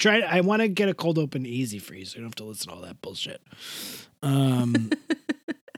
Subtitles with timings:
[0.00, 0.24] trying.
[0.24, 2.44] I want to get a cold open easy for you, so you don't have to
[2.44, 3.40] listen to all that bullshit.
[4.22, 4.90] Um,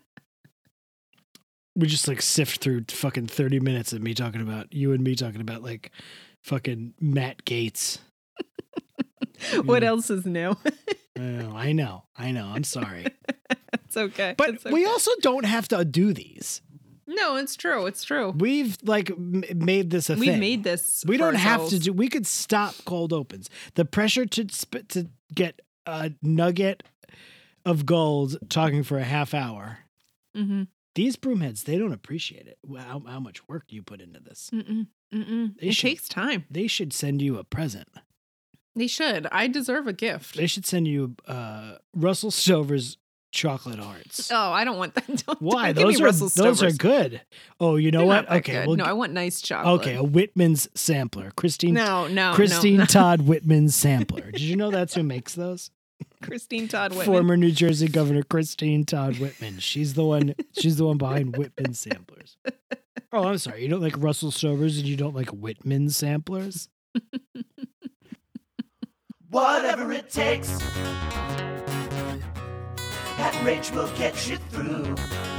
[1.77, 5.15] we just like sift through fucking thirty minutes of me talking about you and me
[5.15, 5.91] talking about like
[6.43, 7.99] fucking Matt Gaetz.
[9.65, 10.57] what else is new?
[11.21, 12.47] Oh, I know, I know.
[12.47, 13.07] I'm sorry,
[13.85, 14.35] it's okay.
[14.39, 16.63] but It's we also don't have to do these.
[17.15, 17.87] No, it's true.
[17.87, 18.31] It's true.
[18.31, 20.41] We've like m- made this a We've thing.
[20.41, 21.05] made this.
[21.07, 21.93] We don't have to do.
[21.93, 23.49] We could stop cold opens.
[23.75, 26.83] The pressure to sp- to get a nugget
[27.65, 29.79] of gold talking for a half hour.
[30.37, 30.69] Mhm.
[30.95, 32.59] These broomheads, they don't appreciate it.
[32.77, 34.51] How, how much work you put into this.
[34.53, 34.87] Mm-mm.
[35.15, 35.55] Mm-mm.
[35.59, 36.45] It should- takes time.
[36.51, 37.89] They should send you a present.
[38.75, 39.27] They should.
[39.33, 40.37] I deserve a gift.
[40.37, 42.97] They should send you uh, Russell Stover's
[43.33, 44.31] chocolate hearts.
[44.33, 45.07] Oh, I don't want that.
[45.27, 45.73] Don't, Why?
[45.73, 47.21] Don't give Those me are Russell those are good.
[47.59, 48.29] Oh, you know They're what?
[48.29, 49.81] not Okay, well, no, I want nice chocolate.
[49.81, 51.33] okay, a Whitman's sampler.
[51.35, 52.85] Christine No, no, Christine no.
[52.85, 54.31] Todd Whitman's sampler.
[54.31, 55.71] Did you know that's who makes those?
[56.23, 57.07] Christine Todd Whitman.
[57.07, 59.59] Former New Jersey Governor Christine Todd Whitman.
[59.59, 60.35] She's the one.
[60.53, 62.37] She's the one behind Whitman samplers.
[63.15, 63.63] Oh, I'm sorry.
[63.63, 66.71] You don't like Russell Stovers and you don't like Whitman samplers?
[69.29, 70.49] Whatever it takes.
[73.23, 75.32] That rage will get you through.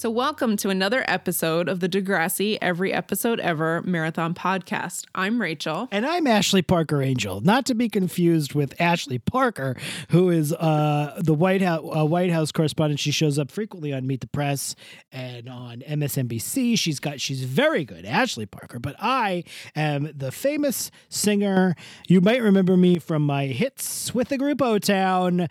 [0.00, 5.04] So, welcome to another episode of the Degrassi Every Episode Ever Marathon Podcast.
[5.14, 5.88] I'm Rachel.
[5.92, 9.76] And I'm Ashley Parker Angel, not to be confused with Ashley Parker,
[10.08, 12.98] who is uh, the White House uh, White House correspondent.
[12.98, 14.74] She shows up frequently on Meet the Press
[15.12, 16.78] and on MSNBC.
[16.78, 18.78] She's got she's very good, Ashley Parker.
[18.78, 19.44] But I
[19.76, 21.74] am the famous singer.
[22.08, 25.46] You might remember me from my hits with the group O Town.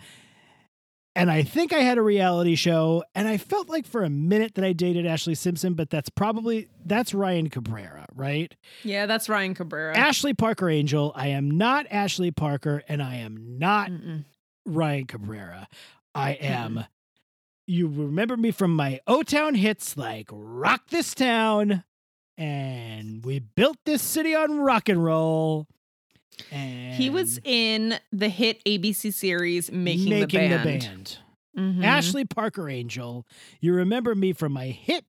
[1.15, 4.55] And I think I had a reality show, and I felt like for a minute
[4.55, 8.55] that I dated Ashlee Simpson, but that's probably that's Ryan Cabrera, right?
[8.83, 9.97] Yeah, that's Ryan Cabrera.
[9.97, 11.11] Ashley Parker Angel.
[11.15, 14.25] I am not Ashley Parker, and I am not Mm-mm.
[14.65, 15.67] Ryan Cabrera.
[16.14, 16.86] I am.
[17.65, 21.83] You remember me from my O Town hits like Rock This Town
[22.37, 25.67] and We Built This City on Rock and Roll.
[26.52, 30.82] And He was in the hit ABC series Making, making the Band.
[30.83, 31.17] band.
[31.58, 31.83] Mhm.
[31.83, 33.26] Ashley Parker Angel.
[33.60, 35.05] You remember me from my hit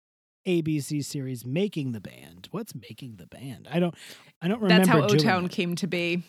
[0.47, 2.49] ABC series Making the Band.
[2.51, 3.69] What's Making the Band?
[3.71, 3.95] I don't
[4.41, 6.23] I don't remember That's how O Town came to be.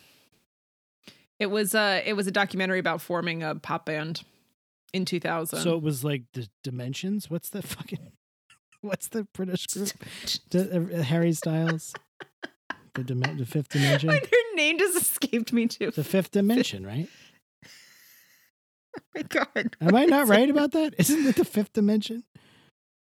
[1.40, 4.22] It was uh it was a documentary about forming a pop band
[4.94, 5.60] in 2000.
[5.60, 7.30] So it was like the Dimensions.
[7.30, 8.12] What's the fucking?
[8.82, 9.92] What's the British group?
[11.06, 11.94] Harry Styles.
[12.96, 14.09] The, dim- the fifth dimension.
[14.09, 14.19] Her
[14.56, 15.91] name just escaped me too.
[15.91, 17.07] The fifth dimension, right?
[18.97, 19.75] Oh my god.
[19.79, 20.50] Am I not right it?
[20.50, 20.96] about that?
[20.97, 22.24] Isn't it the fifth dimension?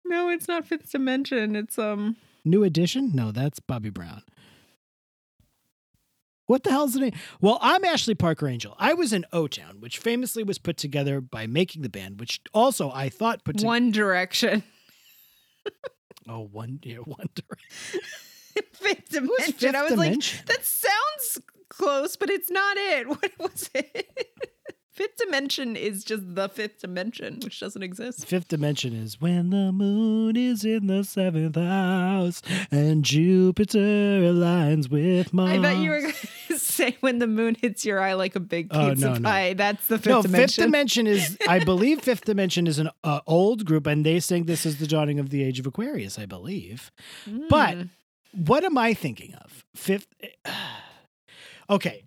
[0.08, 1.56] No, it's not Fifth Dimension.
[1.56, 3.10] It's um New edition?
[3.14, 4.22] No, that's Bobby Brown.
[6.47, 7.12] What the hell's the name?
[7.41, 8.76] Well, I'm Ashley Parker Angel.
[8.78, 12.41] I was in O Town, which famously was put together by making the band, which
[12.54, 13.66] also I thought put together.
[13.66, 14.62] One Direction.
[16.28, 18.00] Oh, one, yeah, one direction.
[18.72, 19.53] Fifth Dimension.
[19.55, 20.39] Fifth I was Dimension?
[20.39, 23.06] like, that sounds close, but it's not it.
[23.09, 24.28] What was it?
[24.93, 28.25] Fifth Dimension is just the Fifth Dimension, which doesn't exist.
[28.27, 32.41] Fifth dimension is when the moon is in the seventh house
[32.71, 35.53] and Jupiter aligns with Mars.
[35.53, 36.15] I bet you were going
[36.49, 39.21] to say when the moon hits your eye like a big Oh, pizza no, no.
[39.28, 39.53] pie.
[39.53, 40.47] That's the Fifth no, Dimension.
[40.49, 44.45] Fifth Dimension is, I believe, Fifth Dimension is an uh, old group, and they sing
[44.45, 46.91] "This is the dawning of the age of Aquarius," I believe.
[47.50, 47.89] But Mm.
[48.44, 49.64] What am I thinking of?
[49.74, 50.06] Fifth.
[51.70, 52.04] okay,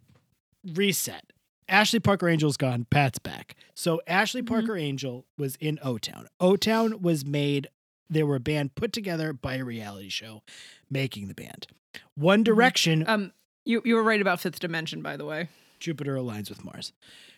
[0.74, 1.24] reset.
[1.68, 2.86] Ashley Parker Angel's gone.
[2.90, 3.56] Pat's back.
[3.76, 4.48] So Ashley Mhm.
[4.48, 6.28] Parker Angel was in O Town.
[6.40, 7.68] O Town was made.
[8.10, 10.42] They were a band put together by a reality show,
[10.90, 11.68] making the band.
[12.16, 13.08] One Direction.
[13.08, 13.34] um,
[13.66, 15.50] you you were right about Fifth Dimension, by the way.
[15.80, 16.92] Jupiter aligns with Mars.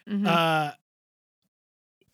[0.07, 0.25] Mhm.
[0.25, 0.73] Uh,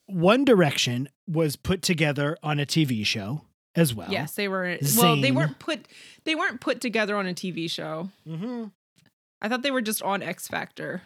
[0.08, 3.42] One Direction was put together on a TV show
[3.78, 4.12] as well.
[4.12, 4.78] yes, they were.
[4.98, 5.88] Well, they weren't put.
[6.26, 8.10] They weren't put together on a TV show.
[8.26, 8.66] hmm
[9.42, 11.04] I thought they were just on X Factor.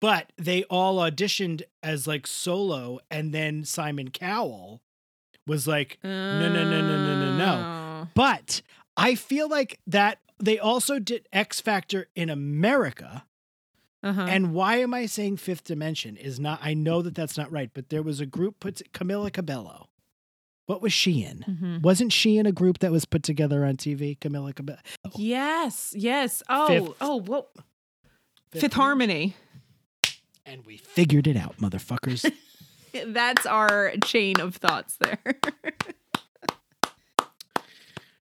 [0.00, 4.80] But they all auditioned as like solo, and then Simon Cowell
[5.46, 8.08] was like, No, no, no, no, no, no, no.
[8.14, 8.62] But
[8.96, 13.24] I feel like that they also did X Factor in America.
[14.02, 14.26] Uh-huh.
[14.28, 16.60] And why am I saying Fifth Dimension is not?
[16.62, 19.88] I know that that's not right, but there was a group put Camila Cabello.
[20.66, 21.38] What was she in?
[21.48, 21.82] Mhm.
[21.82, 24.18] Wasn't she in a group that was put together on TV?
[24.18, 24.78] Camila Cabello.
[25.16, 26.42] Yes, yes.
[26.48, 27.48] Oh, Fifth- oh, well,
[28.50, 28.70] Fifth, Dimension.
[28.80, 29.36] Harmony.
[30.44, 32.30] And we figured it out, motherfuckers.
[33.06, 35.18] That's our chain of thoughts there.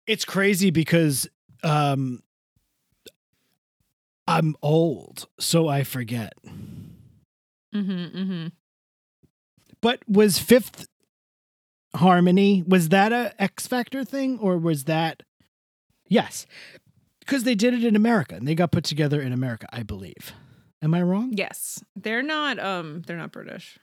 [0.06, 1.26] It's crazy because
[1.62, 2.22] um
[4.28, 6.34] I'm old, so I forget.
[7.74, 7.90] Mm-hmm.
[8.18, 8.46] Mm-hmm.
[9.80, 10.86] But was Fifth
[11.94, 15.22] Harmony was that a X Factor thing or was that
[16.08, 16.46] Yes.
[17.20, 20.32] Because they did it in America and they got put together in America, I believe.
[20.82, 21.32] Am I wrong?
[21.32, 22.58] Yes, they're not.
[22.58, 23.78] Um, they're not British.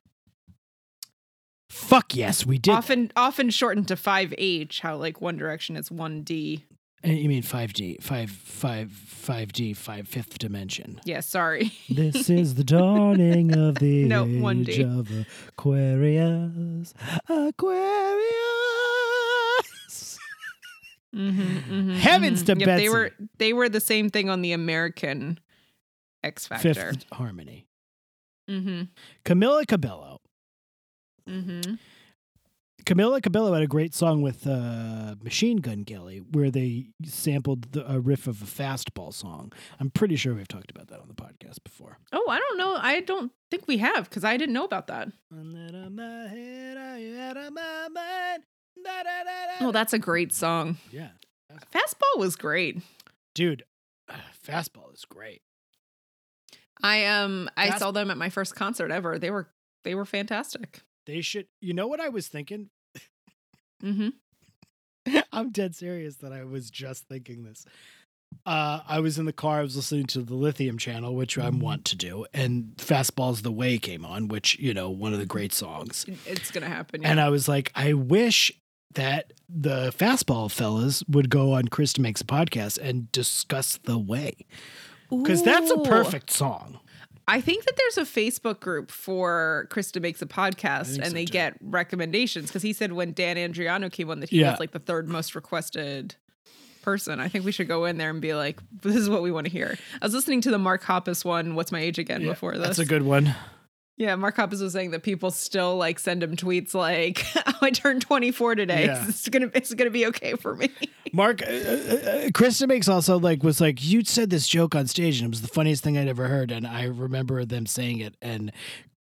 [1.70, 2.74] Fuck yes, we did.
[2.74, 4.82] Often, often shortened to five H.
[4.82, 6.66] How like One Direction is one D.
[6.70, 11.02] Uh, You mean 5D, 5 5 5D, 5 fifth dimension.
[11.04, 11.72] Yeah, sorry.
[11.90, 15.00] This is the dawning of the No, age 1D.
[15.00, 16.94] of Aquarius.
[17.28, 18.22] Aquarius.
[21.16, 22.90] mm-hmm, Heavens to They Betsy.
[22.90, 25.40] were they were the same thing on the American
[26.24, 26.74] X Factor.
[26.74, 27.68] Fifth Harmony.
[28.50, 28.84] Mm-hmm.
[29.26, 30.20] Camila Cabello.
[32.86, 37.90] Camila Cabello had a great song with uh, Machine Gun Kelly where they sampled the,
[37.92, 39.52] a riff of a fastball song.
[39.80, 41.98] I'm pretty sure we've talked about that on the podcast before.
[42.12, 42.76] Oh, I don't know.
[42.76, 45.10] I don't think we have because I didn't know about that.
[49.62, 50.78] Oh, that's a great song.
[50.92, 51.10] yeah,
[51.74, 52.80] Fastball was great.
[53.36, 53.64] dude.
[54.10, 55.42] uh, Fastball is great.
[56.84, 59.20] I um I Fast- saw them at my first concert ever.
[59.20, 59.50] They were
[59.84, 60.82] they were fantastic.
[61.06, 61.48] They should.
[61.60, 62.70] You know what I was thinking?
[63.84, 64.10] Mm-hmm.
[65.32, 67.66] I'm dead serious that I was just thinking this.
[68.46, 69.60] Uh, I was in the car.
[69.60, 73.52] I was listening to the Lithium channel, which I'm wont to do, and "Fastball's the
[73.52, 76.06] Way" came on, which you know, one of the great songs.
[76.26, 77.06] It's gonna happen.
[77.06, 78.52] And I was like, I wish
[78.94, 84.34] that the Fastball fellas would go on Krista Makes a Podcast and discuss the Way,
[85.10, 86.80] because that's a perfect song.
[87.28, 91.26] I think that there's a Facebook group for Krista makes a podcast, and so, they
[91.26, 91.32] too.
[91.34, 94.52] get recommendations because he said when Dan Andriano came on that he Yeah.
[94.52, 96.16] was like the third most requested
[96.82, 97.20] person.
[97.20, 99.46] I think we should go in there and be like, "This is what we want
[99.46, 102.30] to hear." I was listening to the Mark Hoppus one, "What's My Age Again?" Yeah,
[102.30, 102.66] before this.
[102.66, 103.36] That's a good one.
[103.98, 107.72] Yeah, Mark Hoppus was saying that people still like send him tweets like, oh, "I
[107.72, 108.86] turned 24 today.
[108.86, 109.06] Yeah.
[109.08, 110.70] It's gonna it's gonna be okay for me."
[111.14, 114.88] Mark, uh, uh, uh, Krista makes also like was like you said this joke on
[114.88, 118.00] stage and it was the funniest thing I'd ever heard and I remember them saying
[118.00, 118.52] it and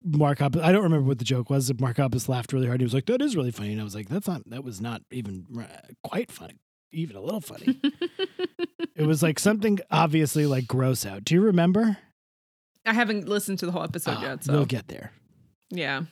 [0.04, 1.72] Mark Hoppus, I don't remember what the joke was.
[1.80, 2.80] Mark Hoppus laughed really hard.
[2.80, 4.42] He was like, "That is really funny," and I was like, "That's not.
[4.50, 5.66] That was not even uh,
[6.04, 6.60] quite funny,
[6.92, 7.80] even a little funny."
[8.96, 11.26] it was like something obviously like gross out.
[11.26, 11.98] Do you remember?
[12.88, 15.12] I haven't listened to the whole episode Ah, yet, so You'll get there.
[15.70, 16.04] yeah,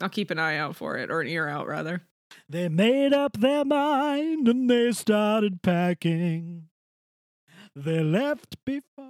[0.00, 2.02] I'll keep an eye out for it or an ear out rather.
[2.48, 6.68] They made up their mind and they started packing.
[7.74, 9.04] They left before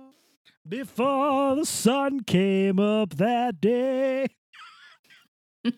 [0.69, 4.27] before the sun came up that day.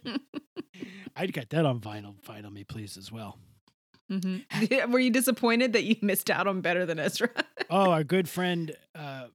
[1.16, 2.14] I'd get that on vinyl.
[2.26, 3.38] Vinyl me, please, as well.
[4.10, 4.90] Mm-hmm.
[4.92, 7.28] Were you disappointed that you missed out on Better Than Ezra?
[7.68, 9.26] Oh, our good friend uh,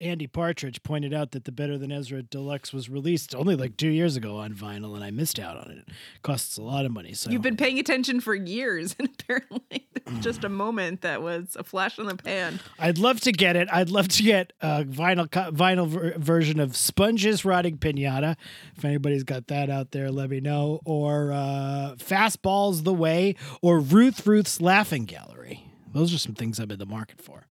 [0.00, 3.88] Andy Partridge pointed out that the Better Than Ezra Deluxe was released only like two
[3.88, 5.78] years ago on vinyl, and I missed out on it.
[5.88, 7.14] It costs a lot of money.
[7.14, 11.56] So You've been paying attention for years, and apparently it's just a moment that was
[11.58, 12.60] a flash in the pan.
[12.78, 13.68] I'd love to get it.
[13.72, 18.36] I'd love to get a vinyl co- vinyl ver- version of Sponges Rotting Pinata.
[18.76, 20.80] If anybody's got that out there, let me know.
[20.84, 25.64] Or uh, Fastballs the Way, or Ruth Ruth's Laughing Gallery.
[25.92, 27.47] Those are some things I'm in the market for.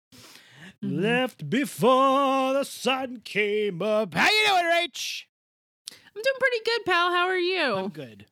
[0.83, 1.01] Mhm.
[1.01, 4.13] Left before the sun came up.
[4.15, 5.23] How you doing, Rach?
[5.91, 7.11] I'm doing pretty good, pal.
[7.11, 7.75] How are you?
[7.75, 8.25] I'm good.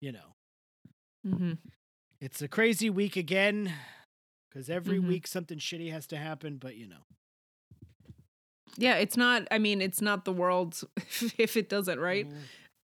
[0.00, 0.34] You know,
[1.26, 1.52] Mm-hmm.
[2.20, 3.72] it's a crazy week again.
[4.48, 5.08] Because every Mhm.
[5.08, 7.04] week something shitty has to happen, but you know.
[8.76, 9.46] Yeah, it's not.
[9.50, 10.80] I mean, it's not the world
[11.38, 12.26] if it doesn't, right?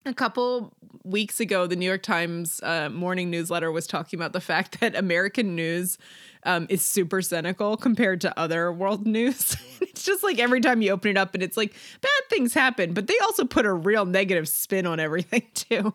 [0.06, 4.40] A couple weeks ago, the New York Times uh, morning newsletter was talking about the
[4.40, 5.96] fact that American news
[6.44, 9.56] um, is super cynical compared to other world news.
[9.80, 12.92] it's just like every time you open it up, and it's like bad things happen,
[12.92, 15.94] but they also put a real negative spin on everything too.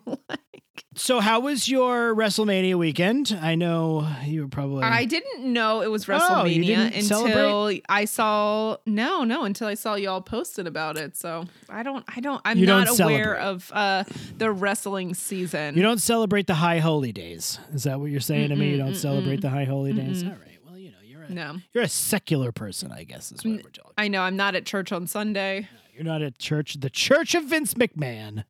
[0.96, 3.38] So, how was your WrestleMania weekend?
[3.42, 4.84] I know you were probably.
[4.84, 7.86] I didn't know it was Oh, WrestleMania didn't until celebrate?
[7.90, 11.16] I saw no, no, until I saw y'all posted about it.
[11.16, 12.96] So I don't, I don't, I'm You don't aware
[13.36, 13.40] celebrate.
[13.40, 14.04] of uh,
[14.38, 15.76] the wrestling season.
[15.76, 17.60] you don't celebrate the high holy days.
[17.74, 18.72] Is that what you're saying to me?
[18.72, 20.24] You don't celebrate mm-mm, the high holy days.
[20.24, 20.32] mm-mm.
[20.32, 20.60] All right.
[20.66, 23.70] Well, you know, you're a no, you're a secular person, I guess is what we're
[23.70, 23.94] talking.
[23.98, 25.68] I know I'm not at church on Sunday.
[25.94, 28.44] You're not at church, the Church of Vince McMahon.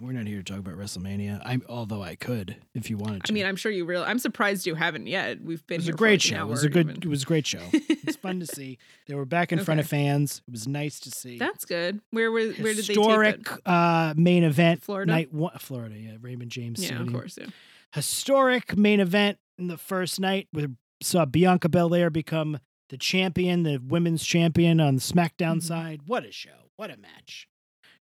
[0.00, 1.40] We're not here to talk about WrestleMania.
[1.44, 3.32] I, although I could if you wanted to.
[3.32, 4.02] I mean, I'm sure you real.
[4.02, 5.40] I'm surprised you haven't yet.
[5.40, 5.76] We've been.
[5.76, 6.42] it was a great show.
[6.42, 6.90] It was a good.
[6.90, 7.02] even.
[7.02, 7.62] It was a great show.
[7.72, 8.78] it's fun to see.
[9.06, 10.42] They were back in front of fans.
[10.46, 11.38] It was nice to see.
[11.38, 12.00] That's good.
[12.10, 13.66] Where were where did they historic tape it?
[13.66, 15.10] uh, main event Florida?
[15.10, 17.38] night one, Florida, yeah, Raymond James Yeah, of course.
[17.40, 17.46] Yeah.
[17.92, 20.48] Historic main event in the first night.
[20.52, 20.66] We
[21.00, 22.58] saw Bianca Belair become
[22.90, 25.62] the champion, the women's champion on the SmackDown Mhm.
[25.62, 26.00] side.
[26.06, 26.70] What a show!
[26.76, 27.48] What a match!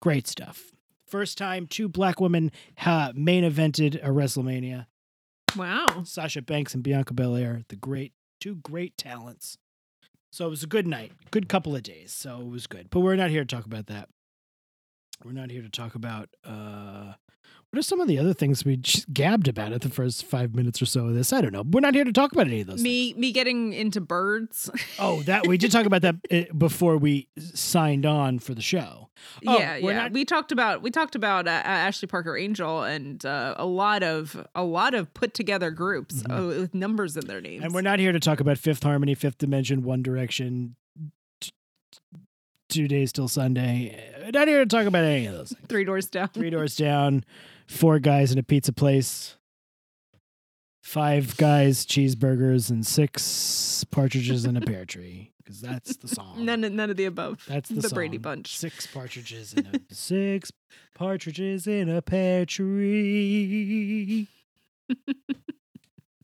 [0.00, 0.70] Great stuff.
[1.10, 2.52] First time two black women
[2.86, 4.86] uh, main evented a WrestleMania.
[5.56, 6.04] Wow.
[6.04, 9.58] Sasha Banks and Bianca Belair, the great two great talents.
[10.30, 12.12] So it was a good night, good couple of days.
[12.12, 12.88] So it was good.
[12.90, 14.08] But we're not here to talk about that.
[15.24, 17.14] We're not here to talk about uh
[17.70, 20.56] what are some of the other things we just gabbed about at the first five
[20.56, 21.32] minutes or so of this?
[21.32, 21.62] I don't know.
[21.64, 22.74] We're not here to talk about any of those.
[22.76, 22.82] things.
[22.82, 24.68] Me me getting into birds.
[24.98, 29.08] Oh, that we did talk about that uh, before we signed on for the show.
[29.46, 29.92] Oh, yeah, yeah.
[29.92, 34.02] not- we talked about we talked about uh, Ashley Parker Angel and uh, a lot
[34.02, 36.38] of a lot of put together groups Mhm.
[36.38, 37.62] uh, with numbers in their names.
[37.64, 40.74] And we're not here to talk about Fifth Harmony, Fifth Dimension, One Direction,
[42.68, 44.12] Two Days Till Sunday.
[44.32, 45.50] Not here to talk about any of those.
[45.50, 45.66] things.
[45.68, 46.28] three doors down.
[46.28, 47.24] Three doors down,
[47.70, 49.36] four guys in a pizza place,
[50.82, 55.32] five guys, cheeseburgers, and six partridges in a pear tree.
[55.38, 56.44] Because that's the song.
[56.44, 57.44] None of, none of the above.
[57.48, 58.22] That's the, Brady song.
[58.22, 58.56] Bunch.
[58.56, 60.52] Six partridges in a six
[60.94, 64.28] partridges in a pear tree.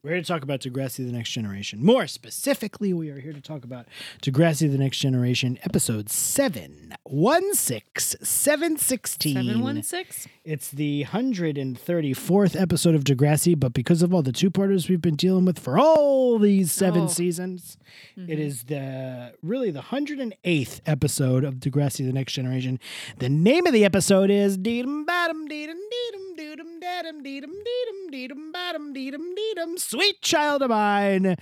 [0.07, 1.85] We're here to talk about Degrassi the Next Generation.
[1.85, 3.87] More specifically, we are here to talk about
[4.23, 9.35] Degrassi the Next Generation, episode 716, 716.
[9.35, 10.29] Seven one six.
[10.45, 15.17] It's the 134th episode of Degrassi, but because of all the two parters we've been
[15.17, 17.09] dealing with for all these seven Oh.
[17.09, 17.77] seasons,
[18.17, 18.31] Mm-hmm.
[18.31, 22.79] it is the really the 108th episode of Degrassi the Next Generation.
[23.19, 28.53] The name of the episode is Deedum Badum Deedum Deedum Doodum Dadum Deedum Deedum Deedum
[28.53, 31.37] Badum Deedum Deedum Sweet Child of Mine,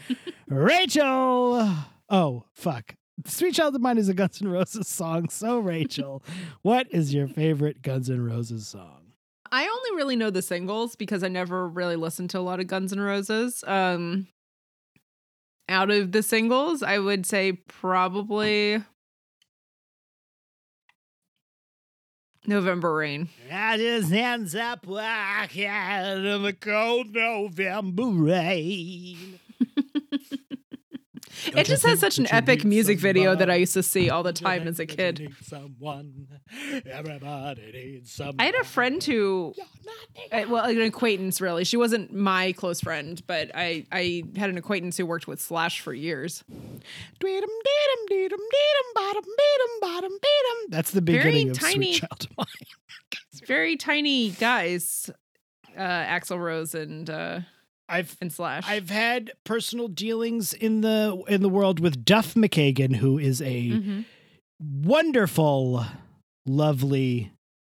[0.48, 1.68] Rachel.
[2.08, 2.94] Oh, fuck.
[3.26, 5.28] Sweet Child of Mine is a Guns N' Roses song.
[5.30, 6.22] So, Rachel,
[6.62, 9.12] what is your favorite Guns N' Roses song?
[9.50, 12.68] I only really know the singles because I never really listened to a lot of
[12.68, 13.64] Guns N' Roses.
[13.66, 14.28] Um,
[15.68, 18.82] out of the singles, I would say probably
[22.46, 23.28] November Rain.
[23.50, 29.38] I just ends up walking in the cold November rain.
[31.46, 34.32] It just has such an epic music video that I used to see all the
[34.32, 35.34] time as a kid.
[35.42, 36.28] Someone,
[36.86, 38.36] everybody needs someone.
[38.38, 39.54] I had a friend who,
[40.32, 41.64] well, an acquaintance really.
[41.64, 45.80] She wasn't my close friend, but I I had an acquaintance who worked with Slash
[45.80, 46.44] for years.
[50.68, 52.46] That's the Very beginning of tiny- Sweet Child of Mine.
[53.46, 55.10] Very tiny guys,
[55.76, 57.40] uh, Axl Rose and uh,
[57.88, 58.64] I've and Slash.
[58.66, 63.70] I've had personal dealings in the in the world with Duff McKagan, who is a
[63.70, 64.04] Mhm.
[64.60, 65.84] wonderful,
[66.46, 67.32] lovely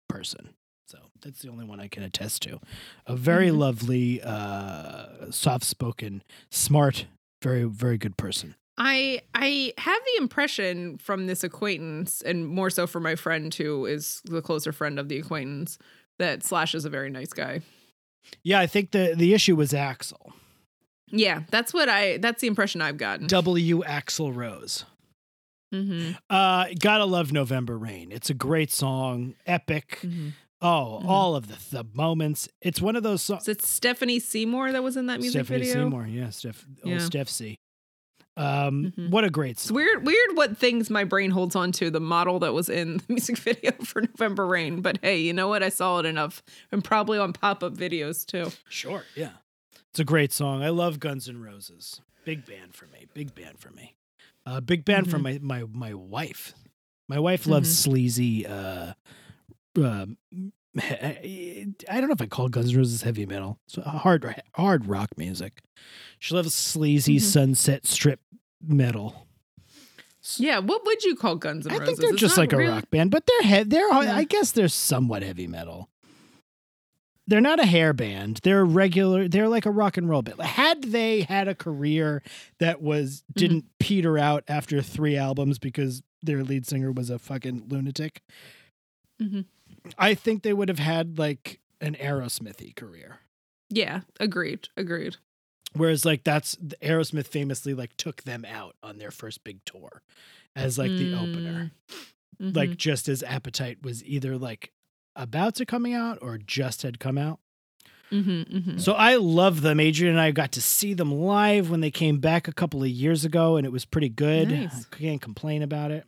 [0.10, 0.50] person.
[0.88, 2.60] So that's the only one I can attest to.
[3.06, 3.58] A very Mhm.
[3.58, 7.06] lovely, uh, soft spoken, smart,
[7.42, 8.56] very, very good person.
[8.78, 13.86] I I have the impression from this acquaintance, and more so for my friend who
[13.86, 15.78] is the closer friend of the acquaintance,
[16.20, 17.62] that Slash is a very nice guy.
[18.44, 20.34] Yeah, I think the the issue was Axl.
[21.08, 22.18] Yeah, that's what I.
[22.18, 23.28] That's the impression I've gotten.
[23.28, 23.84] W.
[23.84, 24.86] Axl Rose.
[25.74, 26.14] Mm-hmm.
[26.30, 28.12] Uh, gotta love November Rain.
[28.12, 30.00] It's a great song, epic.
[30.02, 30.30] hmm
[30.64, 31.08] Oh, Mhm.
[31.08, 32.48] all of the the moments.
[32.62, 33.42] It's one of those songs.
[33.44, 35.74] Is it Stephanie Seymour that was in that music Stephanie video?
[35.86, 37.00] Seymour, yeah, Steph, old Yeah.
[37.00, 37.58] Steph C.
[38.38, 39.10] Um, Mhm.
[39.10, 39.76] what a great It's song.
[39.76, 41.90] weird, weird what things my brain holds on to.
[41.92, 45.48] The model that was in the music video for November Rain, but hey, you know
[45.50, 45.62] what?
[45.64, 48.52] I saw it enough, and probably on pop up videos too.
[48.70, 49.32] Sure, yeah.
[49.90, 50.64] It's a great song.
[50.64, 52.00] I love Guns N' Roses.
[52.24, 53.08] Big band for me.
[53.14, 53.96] Big band for me.
[54.46, 56.54] Uh, big band for my my my wife.
[57.10, 58.48] My wife loves sleazy.
[58.48, 58.94] Uh,
[59.76, 60.18] um,
[60.80, 63.60] I don't know if I call Guns N' Roses heavy metal.
[63.68, 65.62] It's hard hard rock music.
[66.20, 67.22] She loves sleazy Mhm.
[67.22, 68.22] sunset strip
[68.66, 69.28] metal.
[70.38, 71.82] Yeah, what would you call Guns N' Roses?
[71.82, 74.16] I think they're It's just like a rock band, but they're he- they're Yeah.
[74.16, 75.90] I guess they're somewhat heavy metal.
[77.28, 78.40] They're not a hair band.
[78.44, 79.28] They're a regular.
[79.28, 80.42] They're like a rock and roll band.
[80.42, 82.22] Had they had a career
[82.60, 83.40] that was Mm-hmm.
[83.40, 88.22] didn't peter out after three albums because their lead singer was a fucking lunatic,
[89.22, 89.46] Mhm.
[89.98, 93.20] I think they would have had like an Aerosmithy career.
[93.70, 95.18] Yeah, agreed, agreed.
[95.74, 100.02] Whereas like that's Aerosmith famously like took them out on their first big tour
[100.56, 101.72] as like the opener.
[102.42, 102.56] Mhm.
[102.56, 104.72] like just as appetite was either like
[105.16, 107.40] about to coming out or just had come out
[108.12, 108.82] Mhm, mhm.
[108.82, 112.18] so i love them adrian and i got to see them live when they came
[112.20, 114.86] back a couple of years ago and it was pretty good Nice.
[114.86, 116.06] can't complain about it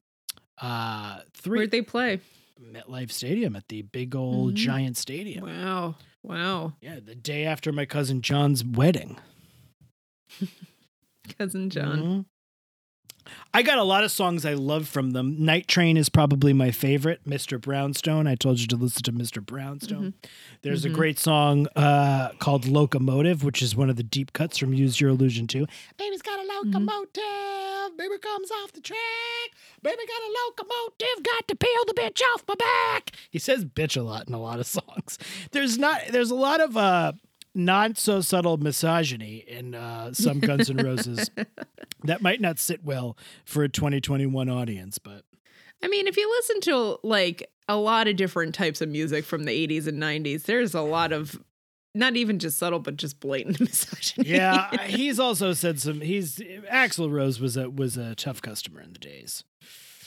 [0.60, 2.20] uh three Where'd they play?
[2.64, 4.58] Metlife stadium at the big old Mhm.
[4.58, 6.74] giant stadium Wow, wow.
[6.82, 9.18] yeah the day after my cousin john's wedding
[11.38, 12.26] Cousin John.
[13.54, 15.44] I got a lot of songs I love from them.
[15.44, 17.22] Night Train is probably my favorite.
[17.28, 17.60] Mr.
[17.60, 18.28] Brownstone.
[18.28, 19.46] I told you to listen to Mr.
[19.46, 20.14] Brownstone.
[20.62, 20.92] There's Mhm.
[20.92, 25.00] a great song uh, called Locomotive, which is one of the deep cuts from Use
[25.00, 25.66] Your Illusion 2.
[25.98, 26.44] Baby's got a
[27.08, 27.98] locomotive.
[27.98, 28.98] Baby comes off the track.
[29.82, 31.24] Baby got a locomotive.
[31.24, 33.12] Got to peel the bitch off my back.
[33.30, 35.18] He says bitch a lot in a lot of songs.
[35.52, 37.14] There's not, there's a lot of, uh,
[37.56, 41.30] not so subtle misogyny in uh, some Guns N' Roses
[42.04, 45.24] that might not sit well for a 2021 audience, but
[45.84, 49.44] I mean, if you listen to like a lot of different types of music from
[49.44, 51.40] the 80s and 90s, there's a lot of
[51.96, 54.30] not even just subtle, but just blatant misogyny.
[54.30, 56.02] yeah, he's also said some.
[56.02, 56.38] He's
[56.72, 59.44] Axl Rose was a was a tough customer in the days,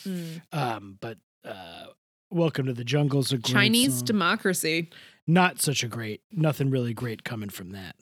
[0.05, 0.41] Mm.
[0.53, 1.87] um, but uh,
[2.31, 4.91] Welcome to the Jungle's of Chinese democracy.
[5.29, 7.97] Not such a great, nothing really great coming from that.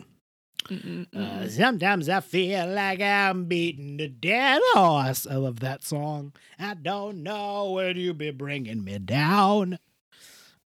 [1.14, 5.26] Uh, sometimes I feel like I'm beating the dead horse.
[5.30, 6.32] I love that song.
[6.58, 9.78] I don't know when you be bringing me down.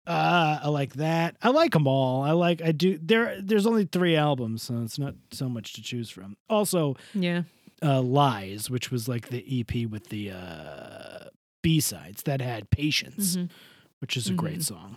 [0.06, 1.36] Uh, I like that.
[1.42, 2.22] I like them all.
[2.22, 2.60] I like.
[2.62, 2.98] I do.
[3.02, 3.40] There.
[3.40, 6.36] There's only three albums, so it's not so much to choose from.
[6.48, 7.42] Also, yeah.
[7.82, 11.25] uh, Lies, which was like the EP with the uh,
[11.66, 13.50] B sides that had Patience, Mhm.
[13.98, 14.62] which is a great Mhm.
[14.62, 14.96] song.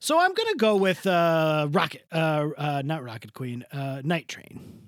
[0.00, 4.80] So I'm gonna go with uh, Rocket, uh, uh, not Rocket Queen, uh, Night Train.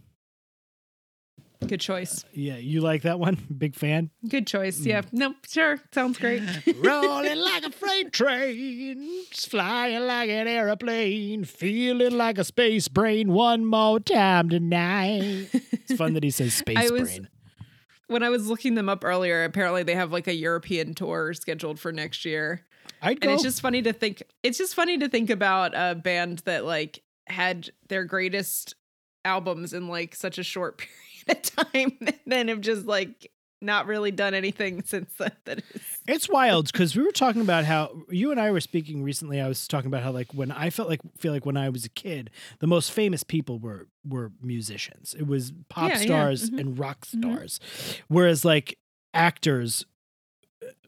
[1.64, 2.24] Good choice.
[2.32, 3.36] Yeah, you like that one?
[3.58, 4.10] Big fan.
[4.28, 4.80] Good choice.
[4.80, 5.02] Yeah.
[5.12, 5.78] No, sure.
[5.94, 6.42] Sounds great.
[6.76, 13.32] Rolling like a freight train, flying like an airplane, feeling like a space brain.
[13.32, 15.48] One more time tonight.
[15.52, 17.28] It's fun that he says space I was- brain.
[18.08, 21.78] When I was looking them up earlier, apparently they have like a European tour scheduled
[21.78, 22.64] for next year.
[23.02, 23.28] I'd go.
[23.28, 26.64] And it's just funny to think it's just funny to think about a band that
[26.64, 28.74] like had their greatest
[29.24, 30.78] albums in like such a short
[31.26, 33.30] period of time and then have just like
[33.62, 37.64] not really done anything since then that is It's wild because we were talking about
[37.64, 39.40] how you and I were speaking recently.
[39.40, 41.84] I was talking about how like when I felt like feel like when I was
[41.84, 45.14] a kid, the most famous people were were musicians.
[45.18, 47.18] It was pop Yeah, yeah, stars mhm, and rock mhm.
[47.24, 47.60] stars,
[48.08, 48.78] whereas like
[49.14, 49.84] actors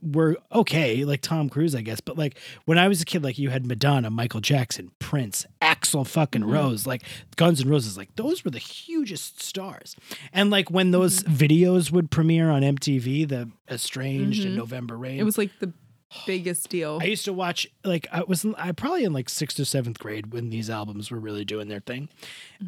[0.02, 2.00] were okay, like Tom Cruise, I guess.
[2.00, 6.06] But like when I was a kid, like you had Madonna, Michael Jackson, Prince, Axl
[6.06, 6.52] fucking Mhm.
[6.52, 7.02] Rose, like
[7.36, 9.96] Guns and Roses, like those were the hugest stars.
[10.32, 11.34] And like when those Mm-hmm.
[11.34, 14.58] videos would premiere on MTV, the Estranged and Mhm.
[14.58, 15.72] November Rain, it was like the
[16.26, 16.98] biggest deal.
[17.02, 20.32] I used to watch like I was I probably in like sixth or seventh grade
[20.32, 22.08] when these albums were really doing their thing,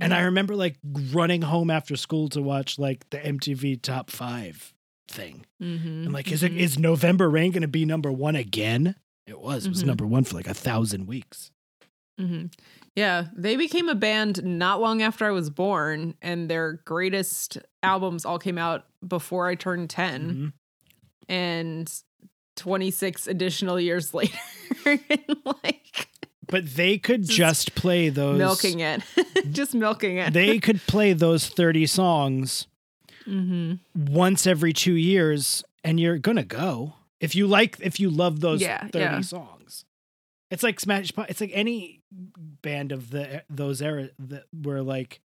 [0.01, 0.77] and I remember like
[1.13, 4.75] running home after school to watch like the MTV Top Five
[5.11, 5.87] thing, mm-hmm.
[6.05, 8.95] and like is it is November Rain going to be number one again?
[9.27, 9.67] It was.
[9.67, 9.87] It was Mhm.
[9.89, 11.51] number one for like a thousand weeks.
[12.19, 12.47] hmm
[12.97, 18.25] Yeah, they became a band not long after I was born, and their greatest albums
[18.25, 20.53] all came out before I turned 10 Mhm.
[21.29, 21.93] and
[22.57, 24.37] 26 additional years later.
[24.85, 25.01] and
[25.45, 26.09] like
[26.49, 28.39] But they could Just just play those.
[28.39, 29.03] milking it,
[29.53, 30.33] just milking it.
[30.33, 32.67] They could play those thirty songs
[33.31, 36.95] hmm once every two years and you're gonna go.
[37.21, 39.21] If you like if you love those Yeah, 30 yeah.
[39.21, 39.85] songs.
[40.51, 42.03] It's like smash it's like any
[42.63, 45.21] band of the those era that were like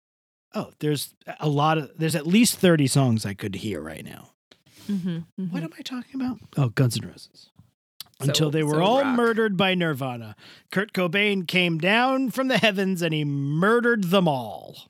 [0.55, 4.31] oh there's a lot of there's at least 30 songs i could hear right now.
[4.89, 5.19] Mm-hmm,
[5.53, 6.39] what am i talking about?
[6.57, 7.51] Oh guns n' roses.
[8.23, 9.17] Until they were so all rock.
[9.17, 10.37] murdered by nirvana.
[10.71, 14.89] Kurt cobain came down from the heavens and he murdered them all.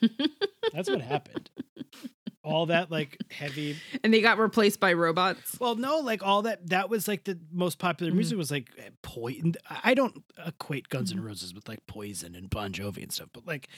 [0.72, 1.50] That's what happened
[2.44, 5.58] all that like heavy And they got replaced by robots.
[5.60, 8.16] Well, no, like all that that was like the most popular Mhm.
[8.16, 8.70] music was like
[9.02, 9.54] poison.
[9.68, 13.46] I don't equate Guns and Roses with like Poison and Bon Jovi and stuff, but
[13.46, 13.68] like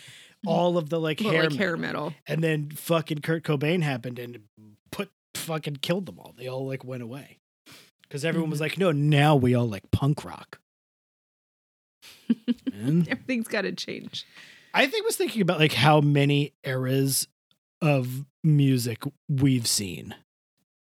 [0.44, 0.50] Mhm.
[0.50, 2.06] all of the like hair, like hair metal.
[2.10, 2.14] metal.
[2.26, 4.40] and then fucking Kurt Cobain happened and
[4.92, 6.34] put fucking killed them all.
[6.36, 7.38] They all like went away
[8.02, 8.62] because everyone was Mhm.
[8.62, 10.60] like, no, now we all like punk rock.
[12.74, 14.24] Everything's got to change.
[14.72, 17.26] I think was thinking about like how many eras
[17.82, 20.14] of music we've seen.